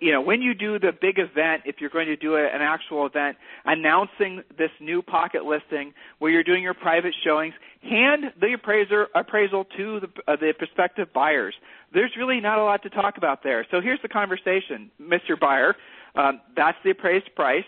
[0.00, 3.06] You know, when you do the big event, if you're going to do an actual
[3.06, 9.08] event, announcing this new pocket listing where you're doing your private showings, hand the appraiser
[9.16, 11.54] appraisal to the, uh, the prospective buyers.
[11.92, 13.66] There's really not a lot to talk about there.
[13.70, 15.38] So here's the conversation, Mr.
[15.38, 15.74] Buyer.
[16.14, 17.64] Um, that's the appraised price.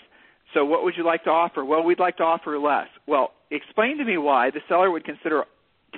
[0.54, 1.64] So what would you like to offer?
[1.64, 2.88] Well, we'd like to offer less.
[3.06, 5.44] Well, explain to me why the seller would consider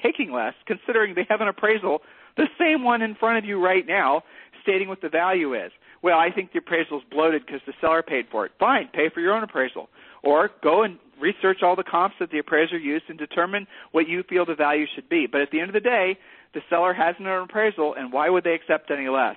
[0.03, 2.01] taking less, considering they have an appraisal,
[2.37, 4.23] the same one in front of you right now,
[4.63, 5.71] stating what the value is.
[6.03, 8.53] Well, I think the appraisal is bloated because the seller paid for it.
[8.59, 9.89] Fine, pay for your own appraisal.
[10.23, 14.23] Or go and research all the comps that the appraiser used and determine what you
[14.29, 15.27] feel the value should be.
[15.31, 16.19] But at the end of the day,
[16.55, 19.37] the seller has an appraisal, and why would they accept any less?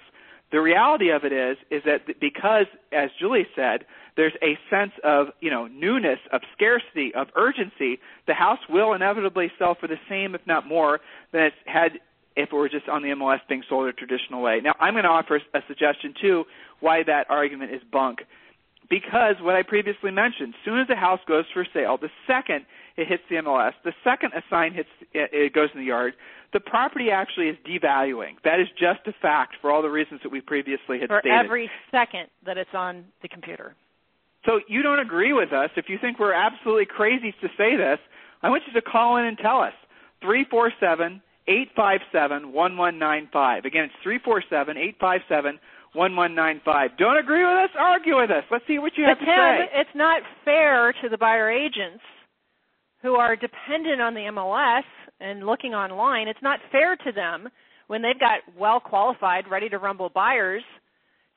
[0.51, 5.27] The reality of it is, is that because, as Julie said, there's a sense of,
[5.41, 10.35] you know, newness, of scarcity, of urgency, the house will inevitably sell for the same,
[10.35, 10.99] if not more,
[11.33, 11.99] than it had
[12.37, 14.61] if it were just on the MLS being sold a traditional way.
[14.63, 16.45] Now, I'm going to offer a suggestion too
[16.79, 18.19] why that argument is bunk.
[18.89, 22.65] Because what I previously mentioned, soon as a house goes for sale, the second
[22.97, 26.13] it hits the MLS, the second a sign hits it goes in the yard,
[26.53, 28.33] the property actually is devaluing.
[28.43, 31.37] That is just a fact for all the reasons that we previously had for stated.
[31.37, 33.75] every second that it's on the computer.
[34.45, 35.69] So you don't agree with us.
[35.75, 37.99] If you think we're absolutely crazy to say this,
[38.41, 39.73] I want you to call in and tell us.
[40.21, 43.65] 347 857 1195.
[43.65, 45.59] Again, it's 347 857
[45.93, 46.97] 1195.
[46.97, 47.69] Don't agree with us?
[47.77, 48.43] Argue with us.
[48.49, 49.79] Let's see what you have but to Tim, say.
[49.81, 52.01] It's not fair to the buyer agents
[53.01, 54.83] who are dependent on the MLS
[55.19, 56.27] and looking online.
[56.27, 57.47] It's not fair to them
[57.87, 60.63] when they've got well qualified, ready to rumble buyers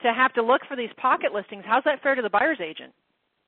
[0.03, 1.65] to have to look for these pocket listings.
[1.67, 2.93] How's that fair to the buyer's agent?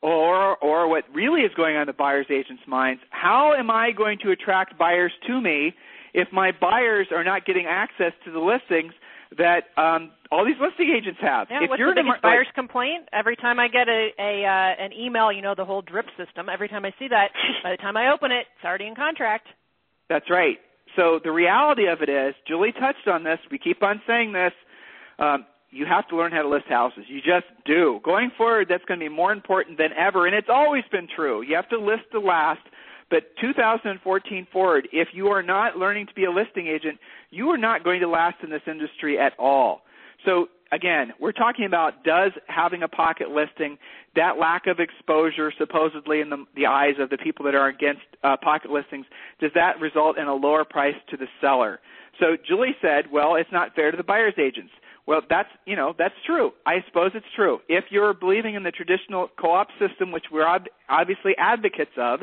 [0.02, 3.92] Or, or what really is going on in the buyer's agent's minds, how am I
[3.92, 5.72] going to attract buyers to me
[6.12, 8.92] if my buyers are not getting access to the listings
[9.38, 11.48] that um, all these listing agents have.
[11.50, 13.08] Yeah, if what's you're the biggest buyer's complaint?
[13.12, 16.48] Every time I get a, a uh, an email, you know, the whole drip system.
[16.48, 17.28] Every time I see that,
[17.62, 19.46] by the time I open it, it's already in contract.
[20.08, 20.58] That's right.
[20.96, 23.38] So the reality of it is, Julie touched on this.
[23.50, 24.52] We keep on saying this.
[25.18, 27.04] Um, you have to learn how to list houses.
[27.08, 28.00] You just do.
[28.04, 31.40] Going forward, that's going to be more important than ever, and it's always been true.
[31.42, 32.60] You have to list the last.
[33.12, 36.98] But 2014 forward, if you are not learning to be a listing agent,
[37.30, 39.82] you are not going to last in this industry at all.
[40.24, 43.76] So again, we're talking about does having a pocket listing,
[44.16, 48.00] that lack of exposure supposedly in the, the eyes of the people that are against
[48.24, 49.04] uh, pocket listings,
[49.42, 51.80] does that result in a lower price to the seller?
[52.18, 54.72] So Julie said, well, it's not fair to the buyer's agents.
[55.06, 56.52] Well, that's you know that's true.
[56.64, 57.58] I suppose it's true.
[57.68, 62.20] If you're believing in the traditional co-op system, which we're ob- obviously advocates of,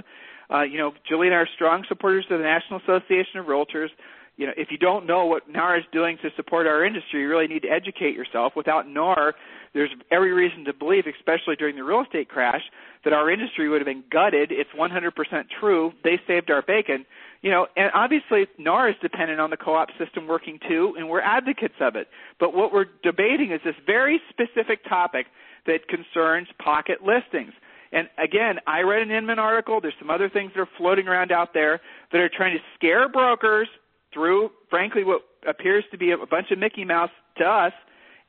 [0.52, 3.90] uh, you know, Julie and I are strong supporters of the National Association of Realtors.
[4.38, 7.30] You know, if you don't know what NAR is doing to support our industry, you
[7.30, 8.54] really need to educate yourself.
[8.56, 9.36] Without NAR,
[9.74, 12.62] there's every reason to believe, especially during the real estate crash,
[13.04, 14.52] that our industry would have been gutted.
[14.52, 15.12] It's 100%
[15.60, 15.92] true.
[16.04, 17.06] They saved our bacon.
[17.42, 21.22] You know, and obviously NAR is dependent on the co-op system working too, and we're
[21.22, 22.08] advocates of it.
[22.40, 25.28] But what we're debating is this very specific topic
[25.66, 27.54] that concerns pocket listings.
[27.92, 29.82] And again, I read an Inman article.
[29.82, 33.10] There's some other things that are floating around out there that are trying to scare
[33.10, 33.68] brokers
[34.14, 37.74] through, frankly, what appears to be a bunch of Mickey Mouse to us,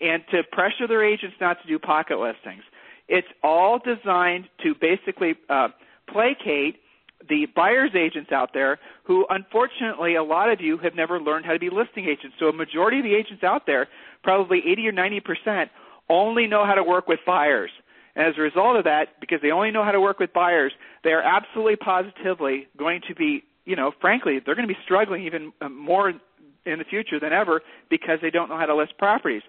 [0.01, 2.63] and to pressure their agents not to do pocket listings.
[3.09, 5.69] It's all designed to basically uh,
[6.11, 6.81] placate
[7.29, 11.53] the buyer's agents out there who unfortunately a lot of you have never learned how
[11.53, 12.37] to be listing agents.
[12.39, 13.89] So a majority of the agents out there,
[14.23, 15.71] probably 80 or 90 percent,
[16.09, 17.71] only know how to work with buyers.
[18.17, 20.73] And as a result of that, because they only know how to work with buyers,
[21.05, 25.25] they are absolutely positively going to be, you know, frankly, they're going to be struggling
[25.25, 28.99] even uh, more in the future than ever because they don't know how to list
[28.99, 29.43] properties.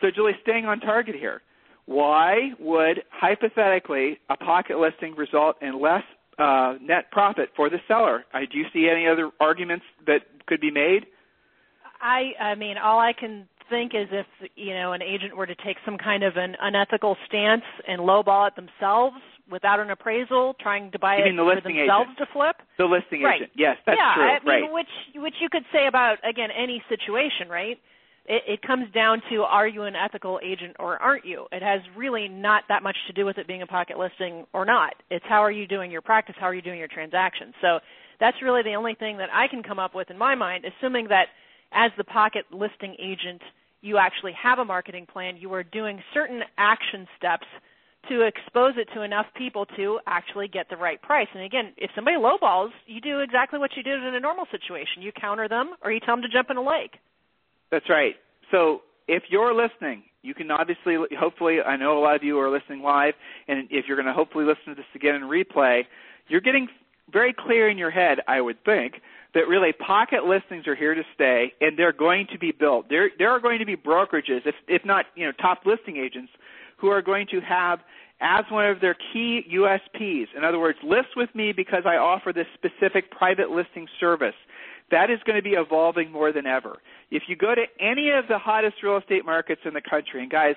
[0.00, 1.42] So, Julie, staying on target here,
[1.86, 6.02] why would hypothetically a pocket listing result in less
[6.38, 8.24] uh, net profit for the seller?
[8.34, 11.06] Uh, do you see any other arguments that could be made?
[12.00, 14.26] I, I mean, all I can think is if
[14.56, 18.48] you know an agent were to take some kind of an unethical stance and lowball
[18.48, 19.16] it themselves
[19.50, 22.18] without an appraisal, trying to buy you it the for themselves agent.
[22.18, 22.56] to flip.
[22.76, 23.36] The listing right.
[23.36, 24.24] agent, yes, that's yeah, true.
[24.24, 24.72] I mean, right.
[24.72, 27.78] which which you could say about again any situation, right?
[28.26, 31.46] It, it comes down to are you an ethical agent or aren't you?
[31.50, 34.64] It has really not that much to do with it being a pocket listing or
[34.64, 34.94] not.
[35.10, 37.54] It's how are you doing your practice, how are you doing your transactions.
[37.62, 37.78] So
[38.20, 41.08] that's really the only thing that I can come up with in my mind, assuming
[41.08, 41.28] that
[41.72, 43.42] as the pocket listing agent,
[43.80, 47.46] you actually have a marketing plan, you are doing certain action steps
[48.08, 51.28] to expose it to enough people to actually get the right price.
[51.34, 55.02] And again, if somebody lowballs, you do exactly what you did in a normal situation.
[55.02, 56.96] You counter them or you tell them to jump in a lake.
[57.70, 58.14] That's right.
[58.50, 62.50] So if you're listening, you can obviously, hopefully, I know a lot of you are
[62.50, 63.14] listening live,
[63.46, 65.82] and if you're going to hopefully listen to this again in replay,
[66.28, 66.68] you're getting
[67.12, 68.94] very clear in your head, I would think,
[69.38, 72.88] that really pocket listings are here to stay, and they're going to be built.
[72.88, 76.32] There, there are going to be brokerages, if, if not, you know, top listing agents,
[76.76, 77.78] who are going to have
[78.20, 80.26] as one of their key USPs.
[80.36, 84.34] In other words, list with me because I offer this specific private listing service.
[84.90, 86.78] That is going to be evolving more than ever.
[87.12, 90.30] If you go to any of the hottest real estate markets in the country, and
[90.32, 90.56] guys,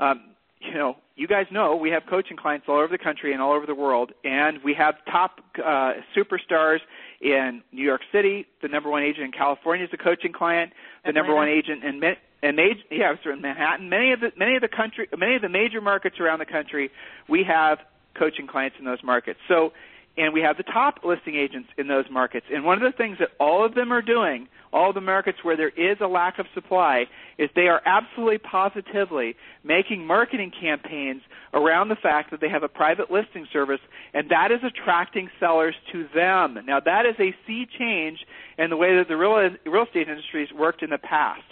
[0.00, 3.42] um, you know, you guys know we have coaching clients all over the country and
[3.42, 6.78] all over the world, and we have top uh, superstars
[7.20, 8.46] in New York City.
[8.62, 10.72] The number one agent in California is a coaching client.
[11.02, 11.26] The Atlanta.
[11.26, 12.00] number one agent in
[12.42, 12.58] and
[12.90, 13.88] yeah, in Manhattan.
[13.88, 16.90] Many of the many of the country, many of the major markets around the country,
[17.28, 17.78] we have
[18.14, 19.40] coaching clients in those markets.
[19.48, 19.72] So,
[20.18, 22.46] and we have the top listing agents in those markets.
[22.52, 25.56] And one of the things that all of them are doing, all the markets where
[25.56, 27.06] there is a lack of supply,
[27.38, 31.22] is they are absolutely positively making marketing campaigns
[31.54, 33.80] around the fact that they have a private listing service,
[34.12, 36.58] and that is attracting sellers to them.
[36.66, 38.18] Now, that is a sea change
[38.58, 41.42] in the way that the real real estate industry has worked in the past.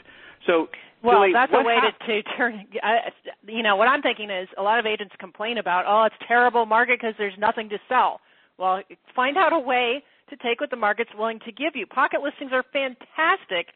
[0.45, 0.69] So,
[1.03, 2.67] Well, Julie, that's a way hap- to, to turn.
[2.83, 3.13] I,
[3.47, 6.67] you know, what I'm thinking is a lot of agents complain about, oh, it's terrible
[6.67, 8.21] market because there's nothing to sell.
[8.59, 8.83] Well,
[9.15, 11.87] find out a way to take what the market's willing to give you.
[11.87, 13.69] Pocket listings are fantastic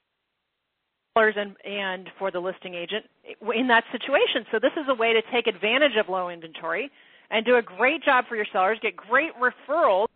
[1.17, 3.05] and and for the listing agent
[3.55, 4.47] in that situation.
[4.51, 6.91] So this is a way to take advantage of low inventory
[7.31, 10.07] and do a great job for your sellers, get great referrals.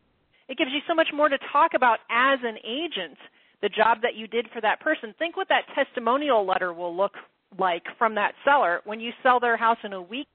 [0.49, 3.19] It gives you so much more to talk about as an agent
[3.61, 5.15] the job that you did for that person.
[5.19, 7.13] Think what that testimonial letter will look
[7.59, 10.27] like from that seller when you sell their house in a week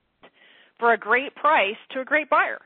[0.80, 2.60] for a great price to a great buyer.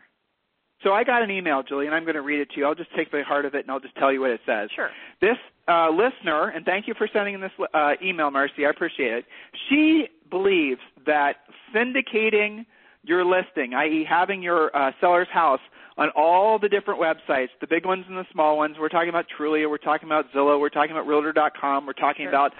[0.83, 2.65] So I got an email, Julie, and I'm going to read it to you.
[2.65, 4.69] I'll just take the heart of it and I'll just tell you what it says.
[4.75, 4.89] Sure.
[5.21, 8.65] This uh, listener, and thank you for sending in this uh, email, Marcy.
[8.65, 9.25] I appreciate it.
[9.69, 11.37] She believes that
[11.73, 12.65] syndicating
[13.03, 15.59] your listing, i.e., having your uh, seller's house
[15.97, 18.77] on all the different websites, the big ones and the small ones.
[18.79, 22.29] We're talking about Trulia, we're talking about Zillow, we're talking about Realtor.com, we're talking sure.
[22.29, 22.51] about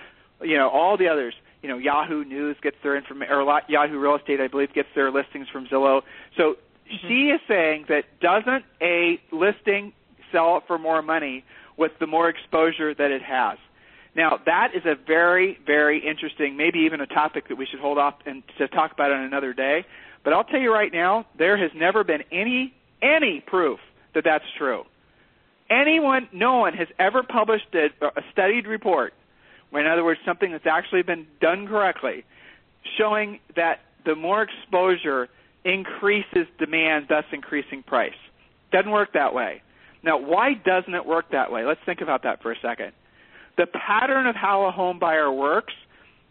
[0.42, 1.34] you know all the others.
[1.62, 5.12] You know, Yahoo News gets their information, or Yahoo Real Estate, I believe, gets their
[5.12, 6.02] listings from Zillow.
[6.38, 6.56] So
[6.92, 7.08] mm-hmm.
[7.08, 9.94] she is saying that doesn't a listing
[10.32, 11.44] sell for more money
[11.78, 13.58] with the more exposure that it has?
[14.16, 17.98] Now, that is a very, very interesting, maybe even a topic that we should hold
[17.98, 19.86] off and to talk about on another day.
[20.24, 23.80] But I'll tell you right now, there has never been any any proof
[24.14, 24.84] that that's true.
[25.70, 29.14] Anyone, no one has ever published a, a studied report,
[29.74, 32.24] in other words, something that's actually been done correctly,
[32.98, 35.30] showing that the more exposure
[35.66, 38.12] increases demand, thus increasing price.
[38.72, 39.62] Doesn't work that way.
[40.04, 41.66] Now, why doesn't it work that way?
[41.66, 42.92] Let's think about that for a second.
[43.58, 45.74] The pattern of how a home buyer works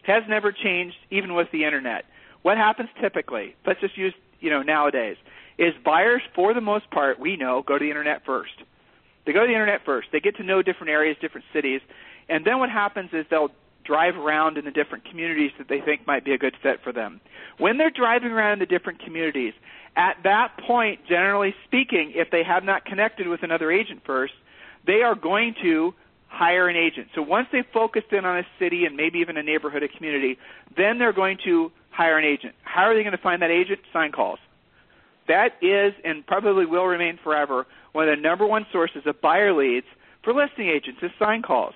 [0.03, 2.05] has never changed, even with the internet.
[2.41, 3.55] What happens typically?
[3.65, 5.17] Let's just use, you know, nowadays
[5.57, 8.53] is buyers, for the most part, we know, go to the internet first.
[9.25, 10.09] They go to the internet first.
[10.11, 11.81] They get to know different areas, different cities,
[12.27, 13.51] and then what happens is they'll
[13.83, 16.91] drive around in the different communities that they think might be a good fit for
[16.91, 17.19] them.
[17.57, 19.53] When they're driving around in the different communities,
[19.95, 24.33] at that point, generally speaking, if they have not connected with another agent first,
[24.85, 25.93] they are going to
[26.27, 27.07] hire an agent.
[27.13, 30.37] So once they've focused in on a city and maybe even a neighborhood, a community,
[30.75, 32.55] then they're going to hire an agent.
[32.63, 33.81] How are they going to find that agent?
[33.93, 34.39] Sign calls.
[35.27, 39.53] That is and probably will remain forever one of the number one sources of buyer
[39.53, 39.85] leads
[40.23, 41.75] for listing agents is sign calls.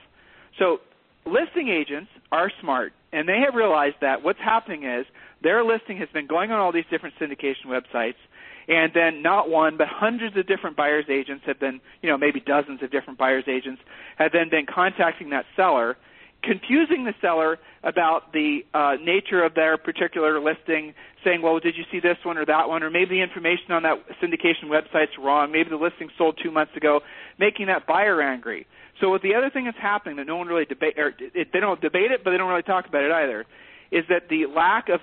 [0.60, 0.80] So
[1.28, 5.06] listing agents are smart and they have realized that what's happening is
[5.44, 8.16] their listing has been going on all these different syndication websites
[8.68, 12.40] and then not one but hundreds of different buyers agents have been you know maybe
[12.40, 13.82] dozens of different buyers agents
[14.18, 15.98] have then been contacting that seller
[16.44, 21.84] confusing the seller about the uh, nature of their particular listing, saying, well, did you
[21.92, 22.84] see this one or that one?
[22.84, 25.52] Or maybe the information on that syndication website's wrong.
[25.52, 27.02] Maybe the listing sold two months ago,
[27.40, 28.66] making that buyer angry.
[29.00, 31.60] So what the other thing that's happening that no one really debate, or it, they
[31.60, 33.46] don't debate it, but they don't really talk about it either,
[33.92, 35.00] is that the lack of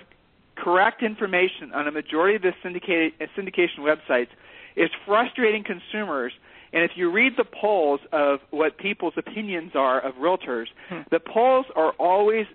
[0.57, 4.29] correct information on a majority of the syndicated, syndication websites
[4.77, 6.33] is frustrating consumers
[6.75, 11.03] and if you read the polls of what people's opinions are of realtors, hmm.
[11.11, 12.47] the polls are always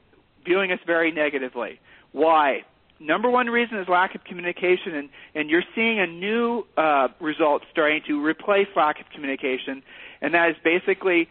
[0.44, 1.80] viewing us very negatively.
[2.12, 2.66] Why?
[3.00, 7.64] Number one reason is lack of communication, and, and you're seeing a new uh, result
[7.72, 9.82] starting to replace lack of communication,
[10.22, 11.30] and that is basically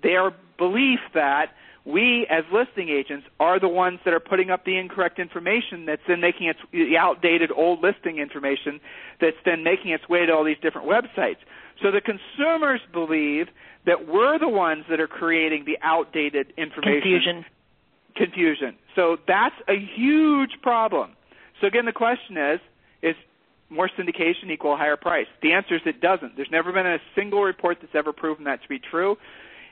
[0.00, 1.52] their belief that
[1.84, 6.02] we as listing agents are the ones that are putting up the incorrect information that's
[6.06, 8.80] then making its the outdated old listing information
[9.20, 11.38] that's then making its way to all these different websites.
[11.82, 13.48] So the consumers believe
[13.86, 17.00] that we're the ones that are creating the outdated information.
[17.00, 17.44] Confusion.
[18.14, 18.76] Confusion.
[18.94, 21.12] So that's a huge problem.
[21.60, 22.60] So again, the question is,
[23.02, 23.14] is
[23.70, 25.26] more syndication equal higher price?
[25.42, 26.36] The answer is it doesn't.
[26.36, 29.16] There's never been a single report that's ever proven that to be true.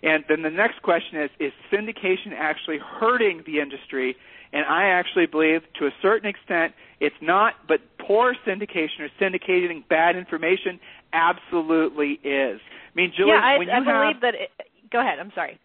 [0.03, 4.17] And then the next question is, is syndication actually hurting the industry?
[4.53, 9.87] And I actually believe to a certain extent it's not, but poor syndication or syndicating
[9.89, 10.81] bad information
[11.13, 12.61] absolutely is.
[12.61, 14.35] I mean, Julie, yeah, I, when you I have, believe that.
[14.35, 14.51] It,
[14.91, 15.19] go ahead.
[15.19, 15.59] I'm sorry.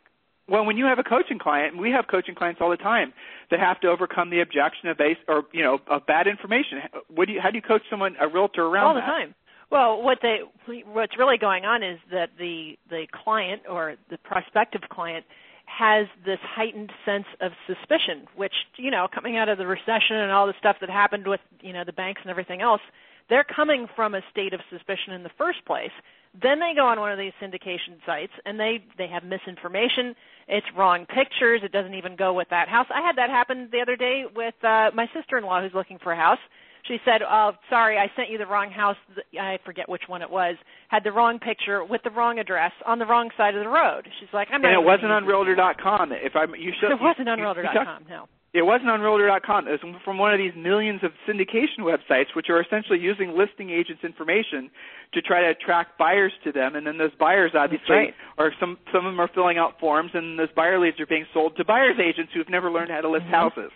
[0.48, 3.14] Well, when you have a coaching client, and we have coaching clients all the time
[3.50, 6.80] that have to overcome the objection of base or you know of bad information.
[7.08, 9.06] What do you, how do you coach someone, a realtor, around all the that?
[9.06, 9.36] time?
[9.72, 10.40] Well, what they
[10.86, 15.26] what's really going on is that the the client or the prospective client
[15.66, 20.32] has this heightened sense of suspicion, which you know, coming out of the recession and
[20.32, 22.82] all the stuff that happened with you know the banks and everything else,
[23.30, 25.92] they're coming from a state of suspicion in the first place.
[26.40, 30.16] Then they go on one of these syndication sites and they they have misinformation.
[30.48, 31.62] It's wrong pictures.
[31.64, 32.88] It doesn't even go with that house.
[32.94, 36.18] I had that happen the other day with uh, my sister-in-law who's looking for a
[36.18, 36.40] house.
[36.88, 38.98] She said, "Oh, sorry, I sent you the wrong house.
[39.40, 40.56] I forget which one it was.
[40.90, 44.08] Had the wrong picture with the wrong address on the wrong side of the road."
[44.20, 46.12] She's like, "I'm not." And it wasn't on Realtor.com.
[46.12, 46.92] If I, you should.
[46.92, 48.06] It wasn't on Realtor.com.
[48.10, 48.28] No.
[48.54, 49.68] It wasn't on Realtor.com.
[49.68, 53.72] It was from one of these millions of syndication websites, which are essentially using listing
[53.72, 54.70] agents' information
[55.14, 56.76] to try to attract buyers to them.
[56.76, 58.14] And then those buyers, obviously, right.
[58.38, 61.26] or some some of them are filling out forms, and those buyer leads are being
[61.34, 63.34] sold to buyers agents who've never learned how to list mm-hmm.
[63.34, 63.72] houses.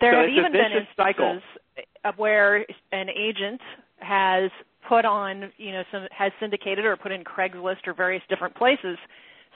[0.00, 1.40] There so have even been vicious cycle.
[1.40, 3.60] instances where an agent
[3.98, 4.50] has
[4.88, 8.96] put on, you know, some has syndicated or put in Craigslist or various different places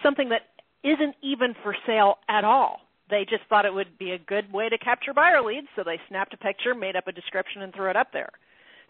[0.02, 0.42] something that
[0.82, 2.80] isn't even for sale at all
[3.10, 6.00] they just thought it would be a good way to capture buyer leads, so they
[6.08, 8.30] snapped a picture, made up a description, and threw it up there.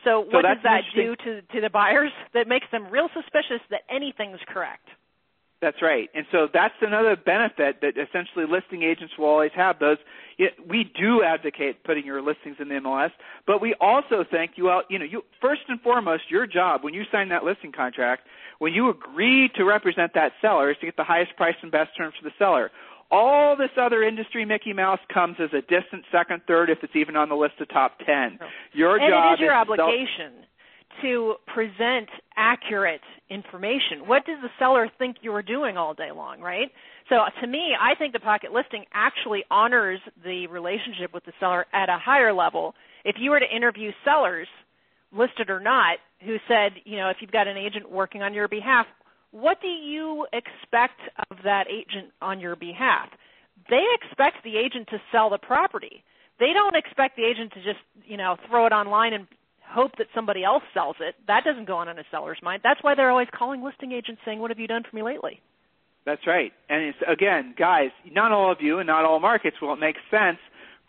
[0.05, 2.13] So, so what does that do to to the buyers?
[2.35, 4.87] That makes them real suspicious that anything's correct.
[5.65, 6.11] That's right.
[6.15, 9.79] And so that's another benefit that essentially listing agents will always have.
[9.79, 9.97] Those
[10.69, 13.13] we do advocate putting your listings in the MLS,
[13.47, 16.93] but we also think you all, you know, you first and foremost your job when
[16.93, 18.27] you sign that listing contract,
[18.59, 21.97] when you agree to represent that seller is to get the highest price and best
[21.97, 22.71] terms for the seller.
[23.11, 27.17] All this other industry Mickey Mouse comes as a distant second, third, if it's even
[27.17, 28.39] on the list of top ten.
[28.75, 30.45] Your and job it is your is obligation
[31.03, 34.07] to present accurate information.
[34.07, 36.71] What does the seller think you're doing all day long, right?
[37.09, 41.33] So uh, to me, I think the pocket listing actually honors the relationship with the
[41.41, 42.75] seller at a higher level.
[43.05, 44.49] If you were to interview sellers,
[45.13, 48.49] listed or not, who said, you know, if you've got an agent working on your
[48.49, 48.87] behalf,
[49.31, 53.09] what do you expect of that agent on your behalf?
[53.69, 56.03] They expect the agent to sell the property.
[56.41, 59.27] They don't expect the agent to just, you know, throw it online and
[59.69, 61.15] hope that somebody else sells it.
[61.27, 62.61] That doesn't go on in a seller's mind.
[62.63, 65.41] That's why they're always calling listing agents saying, "What have you done for me lately?"
[66.05, 66.53] That's right.
[66.69, 69.97] And it's again, guys, not all of you and not all markets will it make
[70.11, 70.39] sense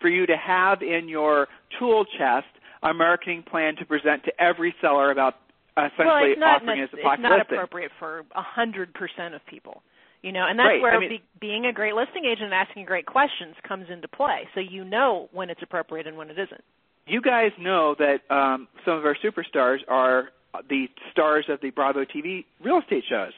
[0.01, 1.47] for you to have in your
[1.79, 2.47] tool chest
[2.83, 5.35] a marketing plan to present to every seller about
[5.77, 7.25] uh, essentially well, it's not offering as a pocket listing.
[7.25, 9.81] It's not appropriate for a hundred percent of people.
[10.21, 10.81] You know, and that's right.
[10.81, 14.07] where I mean, be, being a great listing agent and asking great questions comes into
[14.07, 14.47] play.
[14.55, 16.63] So you know when it's appropriate and when it isn't
[17.07, 20.29] you guys know that um, some of our superstars are
[20.69, 23.33] the stars of the Bravo TV real estate shows,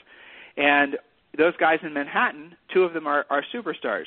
[0.55, 0.97] and
[1.37, 4.05] those guys in Manhattan, two of them are, are superstars.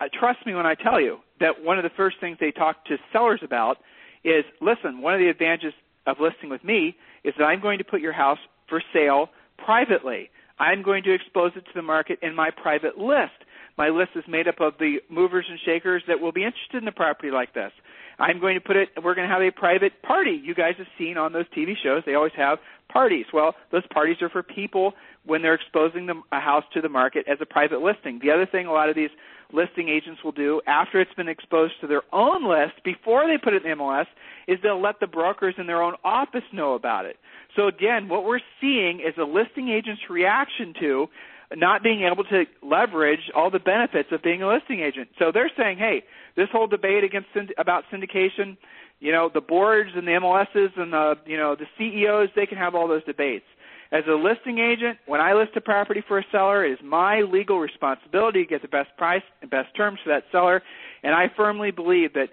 [0.00, 2.84] Uh, trust me when I tell you that one of the first things they talk
[2.86, 3.78] to sellers about
[4.24, 5.72] is, listen, one of the advantages
[6.06, 10.30] of listing with me is that I'm going to put your house for sale privately.
[10.58, 13.32] I'm going to expose it to the market in my private list.
[13.76, 16.88] My list is made up of the movers and shakers that will be interested in
[16.88, 17.72] a property like this.
[18.18, 20.40] I'm going to put it, we're going to have a private party.
[20.42, 22.58] You guys have seen on those TV shows, they always have
[22.88, 23.26] parties.
[23.32, 24.94] Well, those parties are for people
[25.24, 28.20] when they're exposing them, a house to the market as a private listing.
[28.22, 29.10] The other thing a lot of these
[29.52, 33.54] listing agents will do after it's been exposed to their own list, before they put
[33.54, 34.06] it in MLS,
[34.48, 37.16] is they'll let the brokers in their own office know about it.
[37.54, 41.08] So again, what we're seeing is a listing agent's reaction to
[41.54, 45.08] not being able to leverage all the benefits of being a listing agent.
[45.18, 46.04] So they're saying, hey,
[46.36, 47.28] this whole debate against
[47.58, 48.56] about syndication,
[49.00, 52.58] you know, the boards and the MLSs and the you know the CEOs, they can
[52.58, 53.44] have all those debates.
[53.92, 57.20] As a listing agent, when I list a property for a seller, it is my
[57.20, 60.62] legal responsibility to get the best price and best terms for that seller,
[61.04, 62.30] and I firmly believe that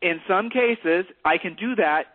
[0.00, 2.13] in some cases I can do that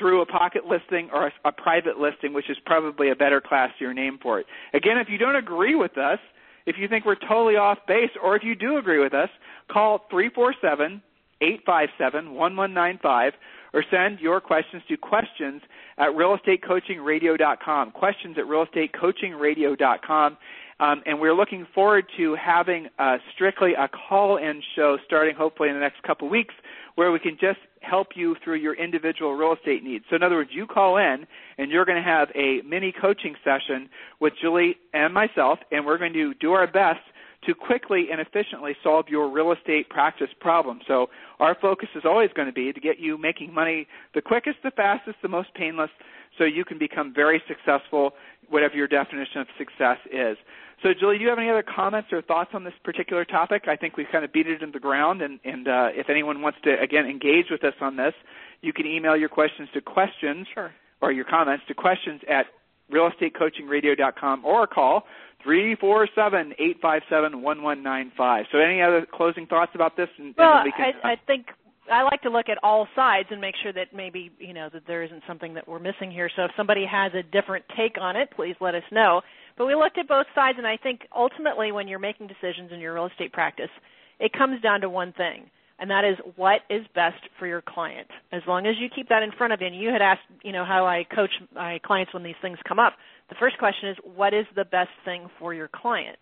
[0.00, 3.94] through a pocket listing or a, a private listing, which is probably a better classier
[3.94, 4.46] name for it.
[4.74, 6.18] Again, if you don't agree with us,
[6.66, 9.28] if you think we're totally off base, or if you do agree with us,
[9.70, 11.02] call 347
[11.42, 13.32] 857 1195
[13.72, 15.62] or send your questions to questions
[15.98, 17.92] at realestatecoachingradio.com.
[17.92, 20.36] Questions at realestatecoachingradio.com.
[20.80, 25.74] Um, and we're looking forward to having uh, strictly a call-in show starting hopefully in
[25.74, 26.54] the next couple weeks
[26.94, 30.04] where we can just help you through your individual real estate needs.
[30.10, 31.26] So in other words, you call in
[31.58, 33.88] and you're going to have a mini coaching session
[34.20, 37.00] with Julie and myself and we're going to do our best
[37.46, 40.80] to quickly and efficiently solve your real estate practice problem.
[40.86, 44.58] So our focus is always going to be to get you making money the quickest,
[44.62, 45.90] the fastest, the most painless
[46.38, 48.12] so you can become very successful
[48.48, 50.36] whatever your definition of success is.
[50.82, 53.64] So, Julie, do you have any other comments or thoughts on this particular topic?
[53.68, 56.40] I think we've kind of beat it into the ground, and, and uh, if anyone
[56.40, 58.14] wants to, again, engage with us on this,
[58.62, 60.72] you can email your questions to questions sure.
[61.02, 62.46] or your comments to questions at
[62.90, 65.04] realestatecoachingradio.com or call
[65.42, 68.46] 347 857 1195.
[68.50, 70.08] So, any other closing thoughts about this?
[70.18, 71.48] And, well, and we can, I, I think
[71.90, 74.86] I like to look at all sides and make sure that maybe you know that
[74.86, 76.30] there isn't something that we're missing here.
[76.34, 79.22] So if somebody has a different take on it, please let us know.
[79.58, 82.80] But we looked at both sides, and I think ultimately, when you're making decisions in
[82.80, 83.70] your real estate practice,
[84.18, 88.08] it comes down to one thing, and that is what is best for your client.
[88.32, 90.52] As long as you keep that in front of you, and you had asked, you
[90.52, 92.94] know, how I coach my clients when these things come up.
[93.28, 96.18] The first question is, what is the best thing for your client?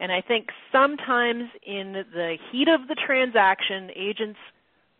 [0.00, 4.38] And I think sometimes in the heat of the transaction, agents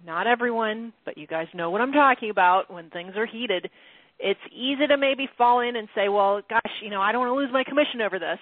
[0.04, 3.70] not everyone, but you guys know what I'm talking about when things are heated.
[4.18, 7.30] It's easy to maybe fall in and say, well, gosh, you know, I don't want
[7.30, 8.38] to lose my commission over this.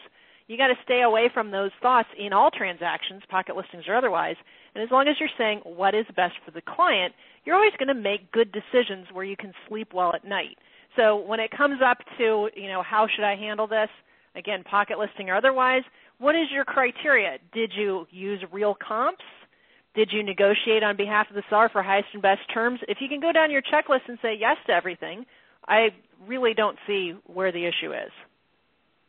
[0.47, 4.37] You got to stay away from those thoughts in all transactions, pocket listings or otherwise.
[4.75, 7.89] And as long as you're saying what is best for the client, you're always going
[7.89, 10.59] to make good decisions where you can sleep well at night.
[10.97, 13.89] So when it comes up to, you know, how should I handle this?
[14.35, 15.83] Again, pocket listing or otherwise,
[16.19, 17.39] what is your criteria?
[17.53, 19.25] Did you use real comps?
[20.01, 22.81] Did you negotiate on behalf of the seller for highest and best terms?
[22.89, 25.27] If you can go down your checklist and say yes to everything,
[25.69, 25.89] I
[26.27, 28.11] really don't see where the issue is.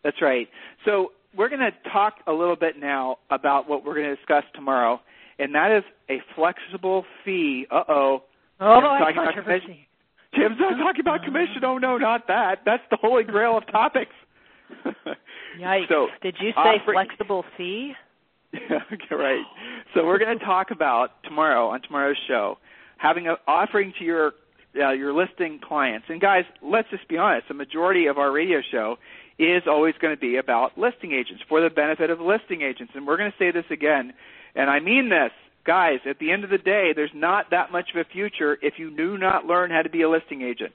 [0.04, 0.50] That's right.
[0.84, 4.44] So we're going to talk a little bit now about what we're going to discuss
[4.54, 5.00] tomorrow,
[5.40, 7.68] and that is a flexible fee.
[7.72, 8.24] Uh oh.
[8.60, 9.78] Oh, about commission.
[10.36, 11.64] Tim's not talking about commission.
[11.64, 12.64] Oh no, not that.
[12.66, 14.12] That's the holy grail of topics.
[15.58, 15.88] Yikes!
[15.88, 17.94] So, Did you say flexible fee?
[18.56, 19.46] okay, right.
[19.94, 22.58] So we're going to talk about tomorrow on tomorrow's show
[22.98, 24.34] having an offering to your
[24.76, 26.06] uh, your listing clients.
[26.10, 27.48] And guys, let's just be honest.
[27.50, 28.98] The majority of our radio show
[29.38, 32.94] is always going to be about listing agents for the benefit of listing agents.
[32.96, 34.14] And we're going to say this again,
[34.56, 35.32] and I mean this.
[35.64, 38.76] Guys, at the end of the day, there's not that much of a future if
[38.78, 40.74] you do not learn how to be a listing agent.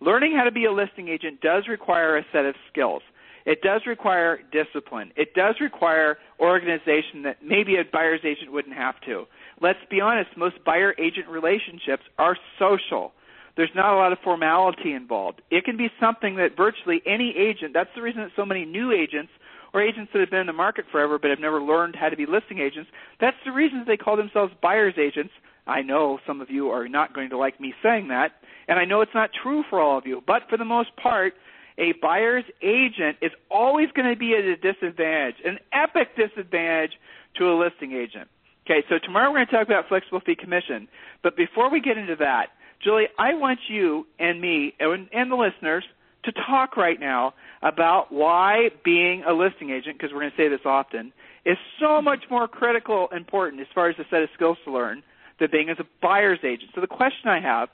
[0.00, 3.02] Learning how to be a listing agent does require a set of skills.
[3.46, 5.12] It does require discipline.
[5.16, 9.26] It does require organization that maybe a buyer's agent wouldn't have to.
[9.60, 13.12] Let's be honest, most buyer agent relationships are social.
[13.56, 15.42] There's not a lot of formality involved.
[15.50, 18.92] It can be something that virtually any agent, that's the reason that so many new
[18.92, 19.32] agents
[19.72, 22.16] or agents that have been in the market forever but have never learned how to
[22.16, 25.32] be listing agents, that's the reason they call themselves buyer's agents.
[25.66, 28.32] I know some of you are not going to like me saying that,
[28.66, 31.34] and I know it's not true for all of you, but for the most part,
[31.80, 36.92] a buyer's agent is always going to be at a disadvantage, an epic disadvantage
[37.36, 38.28] to a listing agent.
[38.66, 40.86] Okay, so tomorrow we're going to talk about flexible fee commission.
[41.22, 42.48] But before we get into that,
[42.84, 45.84] Julie, I want you and me and, and the listeners
[46.24, 50.48] to talk right now about why being a listing agent, because we're going to say
[50.48, 51.12] this often,
[51.46, 55.02] is so much more critical important as far as the set of skills to learn
[55.40, 56.70] than being as a buyer's agent.
[56.74, 57.70] So the question I have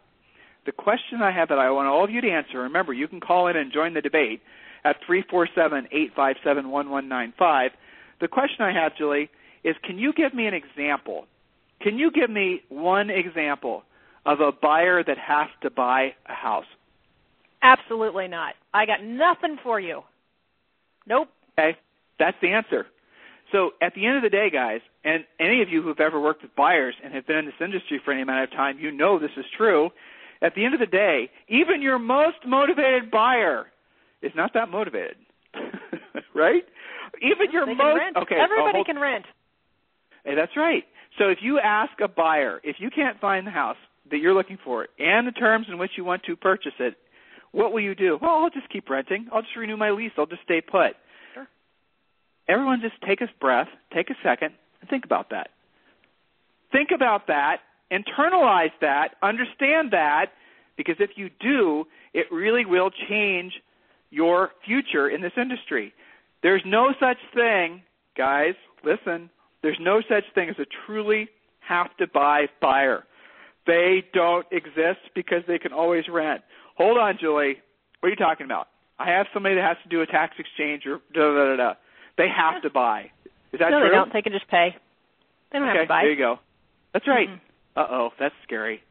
[0.66, 3.20] the question I have that I want all of you to answer, remember, you can
[3.20, 4.42] call in and join the debate
[4.84, 7.70] at 347-857-1195.
[8.20, 9.28] The question I have, Julie,
[9.64, 11.26] is can you give me an example?
[11.80, 13.82] Can you give me one example
[14.24, 16.66] of a buyer that has to buy a house?
[17.62, 18.54] Absolutely not.
[18.74, 20.02] I got nothing for you.
[21.06, 21.28] Nope.
[21.58, 21.78] Okay,
[22.18, 22.86] that's the answer.
[23.52, 26.42] So at the end of the day, guys, and any of you who've ever worked
[26.42, 29.18] with buyers and have been in this industry for any amount of time, you know
[29.18, 29.90] this is true
[30.42, 33.66] at the end of the day, even your most motivated buyer
[34.22, 35.16] is not that motivated.
[36.34, 36.62] right?
[37.22, 38.16] Even your they most rent.
[38.16, 39.24] okay, everybody hold, can rent.
[40.24, 40.84] Hey, that's right.
[41.18, 43.76] So if you ask a buyer, if you can't find the house
[44.10, 46.96] that you're looking for and the terms in which you want to purchase it,
[47.52, 48.18] what will you do?
[48.20, 49.28] Well, I'll just keep renting.
[49.32, 50.12] I'll just renew my lease.
[50.18, 50.92] I'll just stay put.
[51.32, 51.48] Sure.
[52.48, 55.48] Everyone just take a breath, take a second, and think about that.
[56.70, 57.58] Think about that
[57.92, 60.26] internalize that, understand that,
[60.76, 61.84] because if you do,
[62.14, 63.52] it really will change
[64.10, 65.92] your future in this industry.
[66.42, 67.82] There's no such thing,
[68.16, 69.30] guys, listen,
[69.62, 71.28] there's no such thing as a truly
[71.60, 73.04] have to buy buyer.
[73.66, 76.42] They don't exist because they can always rent.
[76.76, 77.56] Hold on, Julie.
[78.00, 78.68] What are you talking about?
[78.98, 81.74] I have somebody that has to do a tax exchange or da da da da.
[82.16, 83.10] They have to buy.
[83.52, 83.80] Is that no, true?
[83.80, 84.12] No, they don't.
[84.12, 84.76] They can just pay.
[85.50, 86.02] They don't okay, have to buy.
[86.02, 86.38] There you go.
[86.92, 87.28] That's right.
[87.28, 87.42] Mm-hmm.
[87.76, 88.82] Uh oh, that's scary.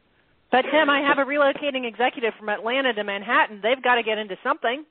[0.52, 3.60] But Tim, I have a relocating executive from Atlanta to Manhattan.
[3.62, 4.84] They've got to get into something.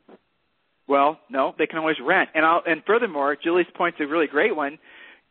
[0.87, 2.29] Well, no, they can always rent.
[2.35, 4.77] And I'll, and furthermore, Julie's point's a really great one.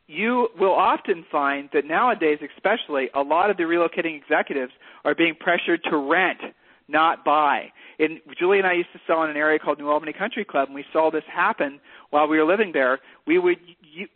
[0.06, 4.72] You will often find that nowadays, especially, a lot of the relocating executives
[5.04, 6.40] are being pressured to rent,
[6.88, 7.70] not buy.
[7.98, 10.68] And Julie and I used to sell in an area called New Albany Country Club,
[10.68, 13.00] and we saw this happen while we were living there.
[13.26, 13.58] We would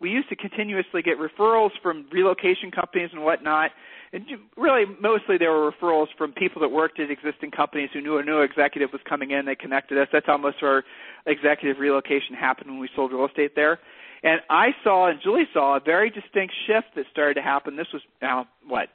[0.01, 3.71] we used to continuously get referrals from relocation companies and whatnot
[4.11, 4.25] and
[4.57, 8.23] really mostly there were referrals from people that worked at existing companies who knew a
[8.23, 9.45] new executive was coming in.
[9.45, 10.07] They connected us.
[10.11, 10.83] That's how most of our
[11.25, 13.79] executive relocation happened when we sold real estate there.
[14.23, 17.75] And I saw and Julie saw a very distinct shift that started to happen.
[17.75, 18.89] This was now what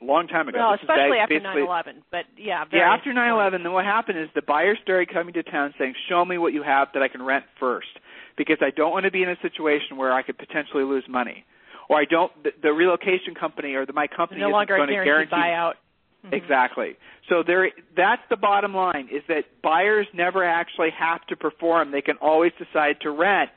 [0.00, 0.58] a long time ago.
[0.58, 2.64] Well, this especially after 9/11, but yeah.
[2.72, 6.24] yeah, after 9/11, then what happened is the buyers started coming to town saying, "Show
[6.24, 7.98] me what you have that I can rent first,
[8.36, 11.44] because I don't want to be in a situation where I could potentially lose money."
[11.88, 14.88] Or I don't the, the relocation company or the my company no isn't longer going
[14.88, 15.74] to guarantee buyout.
[16.24, 16.34] Mm-hmm.
[16.34, 16.96] Exactly.
[17.28, 21.90] So there that's the bottom line is that buyers never actually have to perform.
[21.90, 23.50] They can always decide to rent.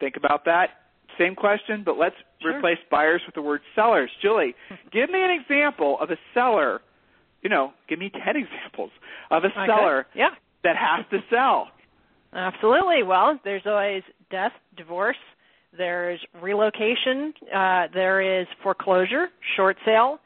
[0.00, 0.70] Think about that.
[1.18, 2.56] Same question, but let's sure.
[2.56, 4.10] replace buyers with the word sellers.
[4.22, 4.54] Julie,
[4.92, 6.80] give me an example of a seller,
[7.42, 8.90] you know, give me 10 examples
[9.30, 9.66] of a okay.
[9.66, 10.30] seller yeah.
[10.62, 11.68] that has to sell.
[12.32, 13.02] Absolutely.
[13.02, 15.16] Well, there's always death, divorce,
[15.76, 17.32] there's relocation.
[17.54, 20.18] Uh, there is foreclosure, short sale,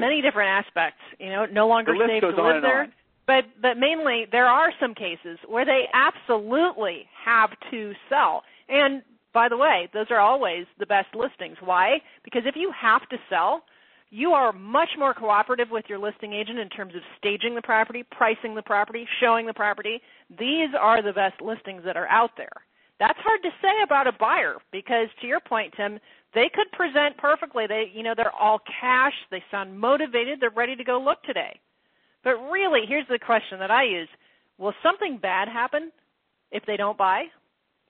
[0.00, 1.00] many different aspects.
[1.18, 2.82] You know, no longer safe to live there.
[2.82, 2.92] On.
[3.26, 8.42] But but mainly there are some cases where they absolutely have to sell.
[8.68, 9.02] And
[9.32, 11.56] by the way, those are always the best listings.
[11.62, 11.98] Why?
[12.24, 13.64] Because if you have to sell,
[14.10, 18.04] you are much more cooperative with your listing agent in terms of staging the property,
[18.12, 20.00] pricing the property, showing the property.
[20.30, 22.52] These are the best listings that are out there.
[23.00, 25.98] That's hard to say about a buyer because to your point, Tim,
[26.34, 27.66] they could present perfectly.
[27.66, 31.58] They, you know, they're all cash, they sound motivated, they're ready to go look today.
[32.22, 34.08] But really, here's the question that I use.
[34.58, 35.90] Will something bad happen
[36.50, 37.24] if they don't buy?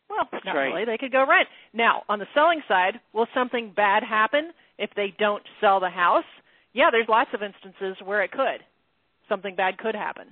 [0.08, 0.66] Well, That's not right.
[0.66, 0.84] really.
[0.84, 1.48] They could go rent.
[1.72, 6.24] Now, on the selling side, will something bad happen if they don't sell the house?
[6.72, 8.60] Yeah, there's lots of instances where it could.
[9.28, 10.28] Something bad could happen.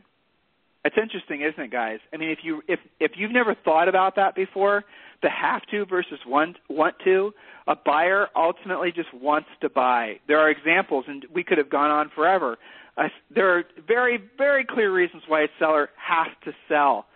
[0.85, 2.01] It's interesting, isn't it, guys?
[2.13, 4.85] I mean, if you if if you've never thought about that before,
[5.23, 7.33] the have to versus want want to,
[7.69, 10.19] a buyer ultimately just wants to buy.
[10.27, 12.59] There are examples, and we could have gone on forever.
[12.97, 17.07] Uh, there are very very clear reasons why a seller has to sell.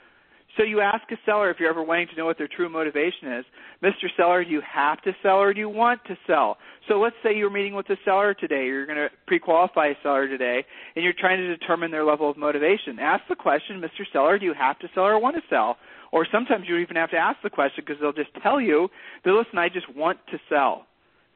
[0.57, 3.33] So you ask a seller if you're ever wanting to know what their true motivation
[3.33, 3.45] is,
[3.83, 4.09] Mr.
[4.17, 6.57] Seller, do you have to sell or do you want to sell?
[6.89, 10.29] So let's say you're meeting with a seller today, you're going to pre-qualify a seller
[10.29, 12.99] today, and you're trying to determine their level of motivation.
[12.99, 14.05] Ask the question, Mr.
[14.13, 15.77] Seller, do you have to sell or want to sell?
[16.11, 18.89] Or sometimes you don't even have to ask the question because they'll just tell you
[19.25, 20.87] that listen, I just want to sell.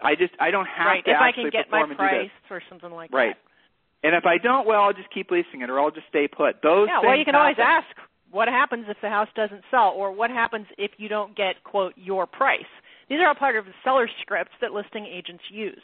[0.00, 1.04] I just I don't have right.
[1.04, 2.32] to if I actually can get my perform and do this.
[2.48, 3.36] price or something like Right.
[3.36, 3.36] that.
[3.36, 3.36] Right.
[4.02, 6.62] And if I don't, well, I'll just keep leasing it, or I'll just stay put.
[6.62, 7.84] Those Yeah, well, you can always ask
[8.30, 11.94] what happens if the house doesn't sell, or what happens if you don't get quote
[11.96, 12.70] your price.
[13.08, 15.82] These are all part of the seller scripts that listing agents use.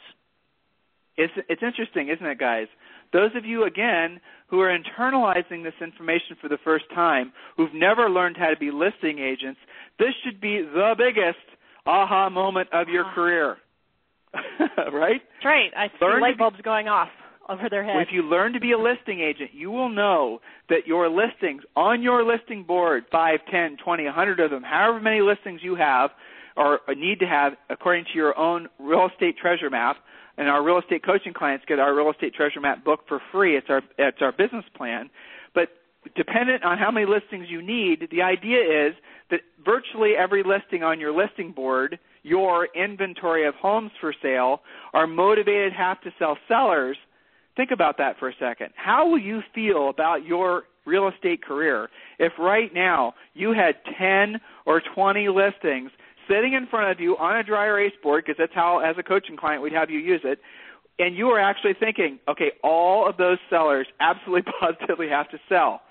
[1.17, 2.67] It's it's interesting, isn't it, guys?
[3.11, 8.09] Those of you again who are internalizing this information for the first time, who've never
[8.09, 9.59] learned how to be listing agents,
[9.99, 11.39] this should be the biggest
[11.85, 13.13] aha moment of your Ah.
[13.13, 13.57] career.
[14.33, 15.21] right?
[15.21, 15.71] That's right.
[15.75, 17.09] I see Learn light bulbs going off
[17.49, 18.07] over their heads.
[18.07, 20.39] If you learn to be a listing agent, you will know
[20.69, 25.21] that your listings on your listing board, 5, 10, 20, 100 of them, however many
[25.21, 26.11] listings you have
[26.55, 29.97] or need to have according to your own real estate treasure map,
[30.37, 33.57] and our real estate coaching clients get our real estate treasure map book for free.
[33.57, 35.09] It's our it's our business plan.
[35.53, 35.69] But
[36.15, 38.93] dependent on how many listings you need, the idea is
[39.29, 44.61] that virtually every listing on your listing board, your inventory of homes for sale,
[44.93, 46.97] are motivated have to sell sellers
[47.57, 48.69] Think about that for a second.
[48.75, 51.89] How will you feel about your real estate career
[52.19, 55.91] if right now you had 10 or 20 listings
[56.29, 59.03] sitting in front of you on a dry erase board, because that's how, as a
[59.03, 60.39] coaching client, we'd have you use it,
[60.99, 65.81] and you are actually thinking, okay, all of those sellers absolutely positively have to sell.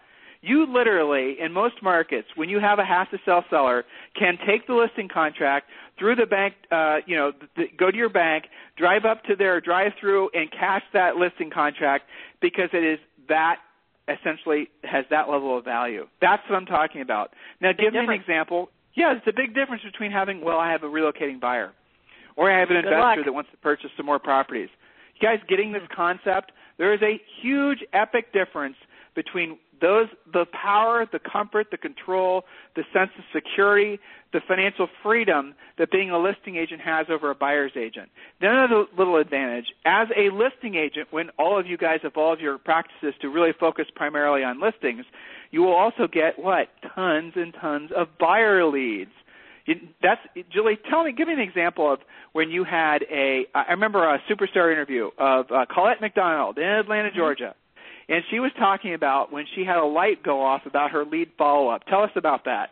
[0.47, 3.85] You literally, in most markets, when you have a have to sell seller,
[4.17, 5.67] can take the listing contract
[5.99, 8.45] through the bank, uh, you know, th- go to your bank,
[8.77, 12.05] drive up to their drive through and cash that listing contract
[12.41, 13.57] because it is that
[14.07, 16.07] essentially has that level of value.
[16.21, 17.33] That's what I'm talking about.
[17.61, 18.69] Now, give me an example.
[18.95, 21.73] Yeah, it's a big difference between having, well, I have a relocating buyer,
[22.37, 23.19] or I have an Good investor luck.
[23.25, 24.69] that wants to purchase some more properties.
[25.19, 26.53] You guys getting this concept?
[26.79, 28.77] There is a huge epic difference
[29.17, 33.99] between those the power, the comfort, the control, the sense of security,
[34.33, 38.09] the financial freedom that being a listing agent has over a buyer's agent.
[38.41, 42.59] Then another little advantage, as a listing agent, when all of you guys evolve your
[42.59, 45.05] practices to really focus primarily on listings,
[45.51, 46.69] you will also get what?
[46.95, 49.11] Tons and tons of buyer leads.
[49.67, 50.21] You, that's
[50.53, 50.79] Julie.
[50.89, 52.01] Tell me, give me an example of
[52.33, 53.47] when you had a.
[53.55, 57.55] I remember a superstar interview of uh, Colette McDonald in Atlanta, Georgia,
[58.09, 61.31] and she was talking about when she had a light go off about her lead
[61.37, 61.85] follow up.
[61.87, 62.71] Tell us about that.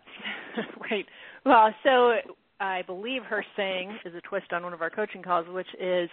[0.90, 1.06] right.
[1.44, 2.14] Well, so
[2.60, 6.08] I believe her saying is a twist on one of our coaching calls, which is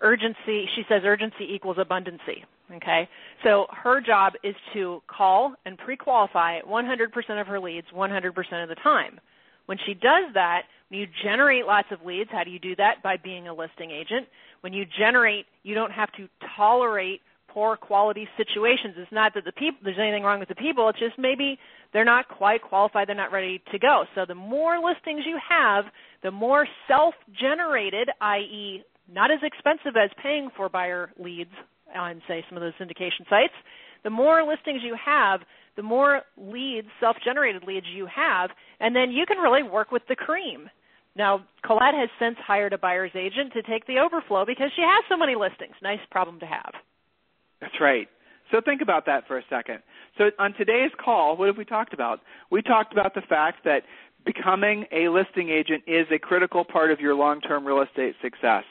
[0.00, 0.66] urgency.
[0.74, 2.44] She says urgency equals abundancy.
[2.74, 3.08] Okay.
[3.44, 8.74] So her job is to call and pre-qualify 100% of her leads 100% of the
[8.82, 9.20] time.
[9.66, 13.02] When she does that, when you generate lots of leads, how do you do that?
[13.02, 14.26] By being a listing agent.
[14.62, 17.20] When you generate, you don't have to tolerate
[17.54, 18.94] poor quality situations.
[18.98, 20.88] It's not that the people there's anything wrong with the people.
[20.88, 21.58] It's just maybe
[21.92, 23.08] they're not quite qualified.
[23.08, 24.04] They're not ready to go.
[24.14, 25.84] So the more listings you have,
[26.22, 28.82] the more self-generated, i.e.,
[29.12, 31.52] not as expensive as paying for buyer leads
[31.94, 33.54] on say some of those syndication sites.
[34.02, 35.40] The more listings you have,
[35.76, 38.50] the more leads, self-generated leads you have,
[38.80, 40.68] and then you can really work with the cream.
[41.16, 45.04] Now, Colette has since hired a buyer's agent to take the overflow because she has
[45.08, 45.74] so many listings.
[45.82, 46.72] Nice problem to have.
[47.64, 48.08] That's right.
[48.52, 49.78] So think about that for a second.
[50.18, 52.20] So on today's call, what have we talked about?
[52.50, 53.84] We talked about the fact that
[54.26, 58.64] becoming a listing agent is a critical part of your long-term real estate success.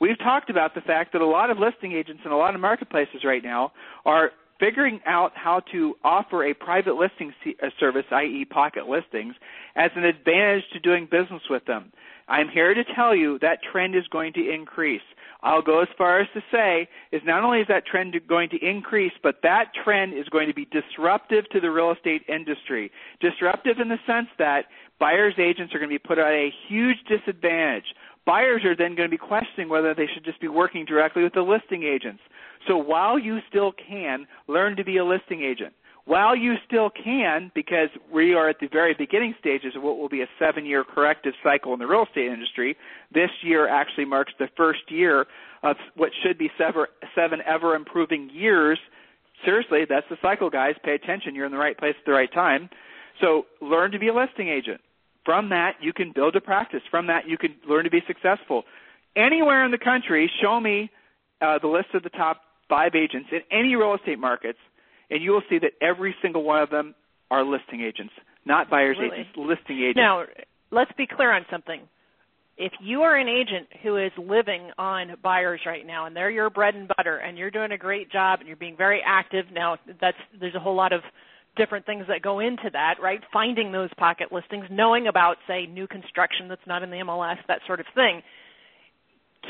[0.00, 2.62] We've talked about the fact that a lot of listing agents in a lot of
[2.62, 3.72] marketplaces right now
[4.06, 4.30] are
[4.60, 9.34] figuring out how to offer a private listing uh, service, i.e., pocket listings,
[9.74, 11.90] as an advantage to doing business with them.
[12.28, 15.02] I'm here to tell you that trend is going to increase.
[15.42, 18.58] I'll go as far as to say is not only is that trend going to
[18.58, 22.92] increase, but that trend is going to be disruptive to the real estate industry.
[23.20, 24.66] Disruptive in the sense that
[25.00, 27.94] buyers agents are going to be put at a huge disadvantage.
[28.26, 31.32] Buyers are then going to be questioning whether they should just be working directly with
[31.32, 32.22] the listing agents.
[32.68, 35.72] So while you still can, learn to be a listing agent.
[36.04, 40.08] While you still can, because we are at the very beginning stages of what will
[40.08, 42.76] be a seven year corrective cycle in the real estate industry,
[43.12, 45.26] this year actually marks the first year
[45.62, 48.78] of what should be seven ever improving years.
[49.44, 50.74] Seriously, that's the cycle, guys.
[50.84, 51.34] Pay attention.
[51.34, 52.68] You're in the right place at the right time.
[53.20, 54.80] So learn to be a listing agent.
[55.24, 56.80] From that, you can build a practice.
[56.90, 58.64] From that, you can learn to be successful.
[59.16, 60.90] Anywhere in the country, show me
[61.40, 64.58] uh, the list of the top five agents in any real estate markets,
[65.10, 66.94] and you will see that every single one of them
[67.30, 68.12] are listing agents,
[68.44, 69.20] not buyers really?
[69.20, 69.96] agents, listing agents.
[69.96, 70.24] Now,
[70.70, 71.80] let's be clear on something.
[72.56, 76.50] If you are an agent who is living on buyers right now and they're your
[76.50, 79.78] bread and butter and you're doing a great job and you're being very active, now
[80.00, 81.00] that's there's a whole lot of
[81.60, 83.20] different things that go into that, right?
[83.32, 87.60] Finding those pocket listings, knowing about say new construction that's not in the MLS, that
[87.66, 88.22] sort of thing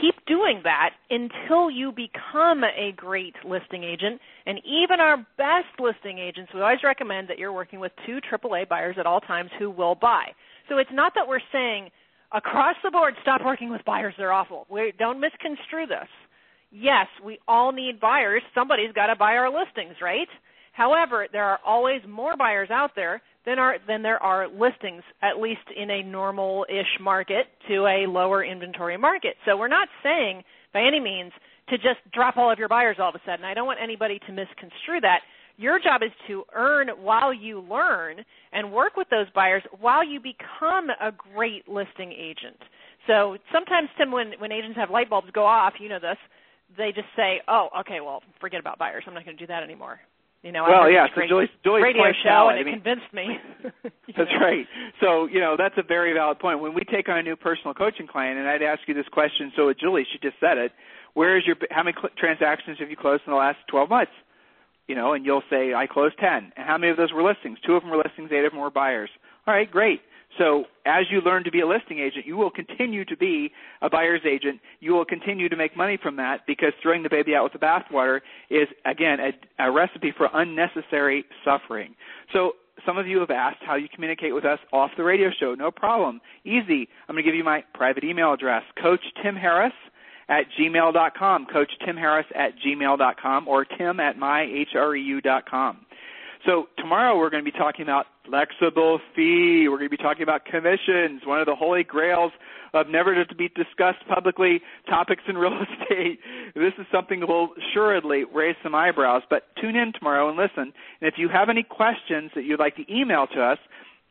[0.01, 4.21] keep doing that until you become a great listing agent.
[4.47, 8.69] And even our best listing agents, we always recommend that you're working with two AAA
[8.69, 10.27] buyers at all times who will buy.
[10.69, 11.91] So it's not that we're saying
[12.33, 14.67] across the board, stop working with buyers, they're awful.
[14.71, 16.09] We don't misconstrue this.
[16.71, 18.43] Yes, we all need buyers.
[18.55, 20.29] Somebody's got to buy our listings, right?
[20.81, 25.39] However, there are always more buyers out there than, are, than there are listings, at
[25.39, 29.35] least in a normal-ish market to a lower inventory market.
[29.45, 31.33] So we're not saying by any means
[31.68, 33.45] to just drop all of your buyers all of a sudden.
[33.45, 35.20] I don't want anybody to misconstrue that.
[35.59, 38.24] Your job is to earn while you learn
[38.55, 42.57] and work with those buyers while you become a great listing agent.
[43.07, 46.16] So sometimes, Tim, when, when agents have light bulbs go off, you know this,
[46.78, 49.05] they just say, oh, okay, well, forget about buyers.
[49.07, 50.01] I'm not going to do that anymore.
[50.43, 51.07] You know, well, yeah.
[51.14, 53.36] So Julie's, Julie's radio point show, and it I mean, convinced me.
[54.16, 54.41] that's know.
[54.41, 54.66] right.
[55.01, 56.61] So you know, that's a very valid point.
[56.61, 59.53] When we take on a new personal coaching client, and I'd ask you this question.
[59.55, 60.72] So with Julie, she just said it.
[61.12, 61.57] Where is your?
[61.70, 64.12] How many cl- transactions have you closed in the last 12 months?
[64.88, 66.53] You know, and you'll say I closed 10.
[66.57, 67.59] And how many of those were listings?
[67.64, 68.30] Two of them were listings.
[68.32, 69.11] Eight of them were buyers.
[69.47, 70.01] All right, great.
[70.39, 73.51] So as you learn to be a listing agent, you will continue to be
[73.83, 74.61] a buyer's agent.
[74.81, 77.59] You will continue to make money from that because throwing the baby out with the
[77.59, 81.95] bathwater is, again, a, a recipe for unnecessary suffering.
[82.33, 82.53] So
[82.87, 85.55] some of you have asked how you communicate with us off the radio show.
[85.55, 86.20] No problem.
[86.45, 86.89] Easy.
[87.09, 89.72] I'm going to give you my private email address, Coach Tim Harris
[90.28, 95.87] at gmail.com, Coach Tim Harris at gmail.com, or tim at myhreu.com.
[96.47, 99.68] So tomorrow we're going to be talking about flexible fee.
[99.68, 102.32] We're going to be talking about commissions, one of the holy grails
[102.72, 106.20] of never to be discussed publicly topics in real estate.
[106.55, 110.72] This is something that will assuredly raise some eyebrows, but tune in tomorrow and listen.
[111.01, 113.59] And if you have any questions that you'd like to email to us,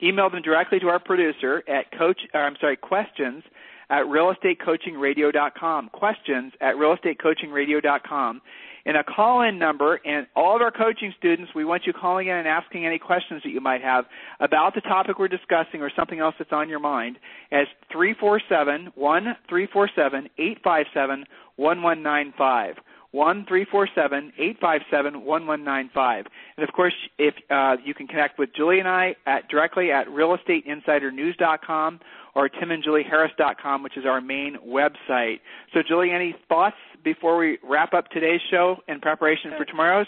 [0.03, 3.43] email them directly to our producer at coach, or I'm sorry, questions
[3.89, 5.89] at realestatecoachingradio.com.
[5.89, 8.41] Questions at realestatecoachingradio.com
[8.85, 12.35] in a call-in number, and all of our coaching students, we want you calling in
[12.35, 14.05] and asking any questions that you might have
[14.39, 17.17] about the topic we're discussing or something else that's on your mind
[17.51, 21.25] as 347 1347 857
[21.57, 22.75] 1195.
[23.11, 26.27] One three four seven eight five seven one one nine five,
[26.57, 30.05] and of course, if uh, you can connect with Julie and I at directly at
[30.09, 32.01] realestateinsidernews.com
[32.35, 35.39] or timandjulieharris.com, which is our main website.
[35.73, 40.07] So, Julie, any thoughts before we wrap up today's show in preparation for tomorrow's?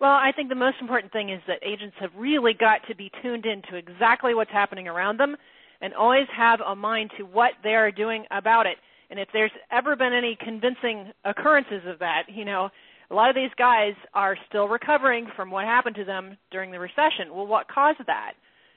[0.00, 3.10] Well, I think the most important thing is that agents have really got to be
[3.22, 5.36] tuned in to exactly what's happening around them
[5.80, 8.76] and always have a mind to what they are doing about it.
[9.10, 12.70] And if there's ever been any convincing occurrences of that, you know,
[13.10, 16.78] a lot of these guys are still recovering from what happened to them during the
[16.78, 17.32] recession.
[17.32, 18.32] Well, what caused that?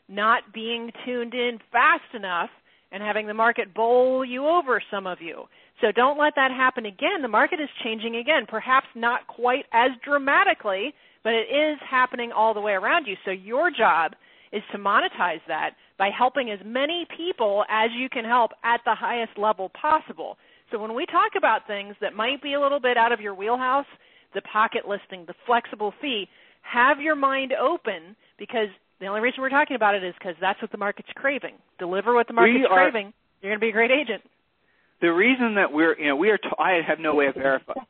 [0.10, 2.50] Not being tuned in fast enough
[2.92, 5.44] and having the market bowl you over some of you.
[5.82, 7.22] So don't let that happen again.
[7.22, 12.54] The market is changing again, perhaps not quite as dramatically, but it is happening all
[12.54, 13.16] the way around you.
[13.26, 14.14] So your job
[14.52, 18.96] is to monetize that by helping as many people as you can help at the
[18.96, 20.38] highest level possible.
[20.72, 23.34] So when we talk about things that might be a little bit out of your
[23.34, 23.86] wheelhouse,
[24.34, 26.28] the pocket listing, the flexible fee,
[26.62, 28.68] have your mind open because
[29.00, 31.54] the only reason we're talking about it is because that's what the market's craving.
[31.80, 33.14] Deliver what the market's are, craving.
[33.42, 34.24] You're going to be a great agent.
[35.02, 37.86] The reason that we're, you know, we are, t- I have no way of verifying.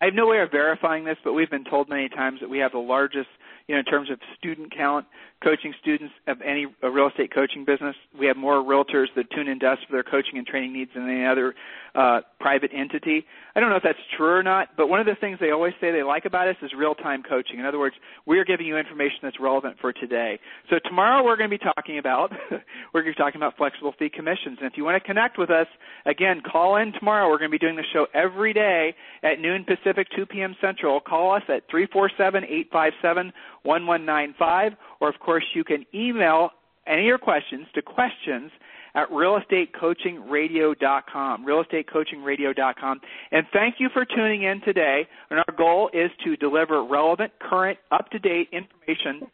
[0.00, 2.58] I have no way of verifying this, but we've been told many times that we
[2.58, 3.28] have the largest
[3.68, 5.06] you know, in terms of student count,
[5.42, 7.96] coaching students of any real estate coaching business.
[8.18, 11.08] We have more realtors that tune into us for their coaching and training needs than
[11.08, 11.54] any other
[11.94, 13.26] uh, private entity.
[13.54, 15.74] I don't know if that's true or not, but one of the things they always
[15.80, 17.58] say they like about us is real-time coaching.
[17.58, 20.38] In other words, we are giving you information that's relevant for today.
[20.70, 22.32] So tomorrow we're going to be talking about
[22.94, 24.58] we're going to be talking about flexible fee commissions.
[24.60, 25.66] And if you want to connect with us,
[26.06, 27.28] again, call in tomorrow.
[27.28, 30.54] We're going to be doing the show every day at noon Pacific, 2 p.m.
[30.60, 31.00] Central.
[31.00, 33.32] Call us at 347 857
[33.64, 36.50] 1195, or of course you can email
[36.86, 38.50] any of your questions to questions
[38.94, 43.00] at realestatecoachingradio.com, realestatecoachingradio.com.
[43.30, 45.06] And thank you for tuning in today.
[45.30, 49.30] And our goal is to deliver relevant, current, up-to-date information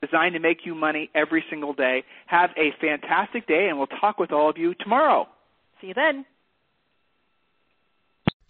[0.00, 2.02] designed to make you money every single day.
[2.26, 5.28] Have a fantastic day, and we'll talk with all of you tomorrow.
[5.80, 6.24] See you then.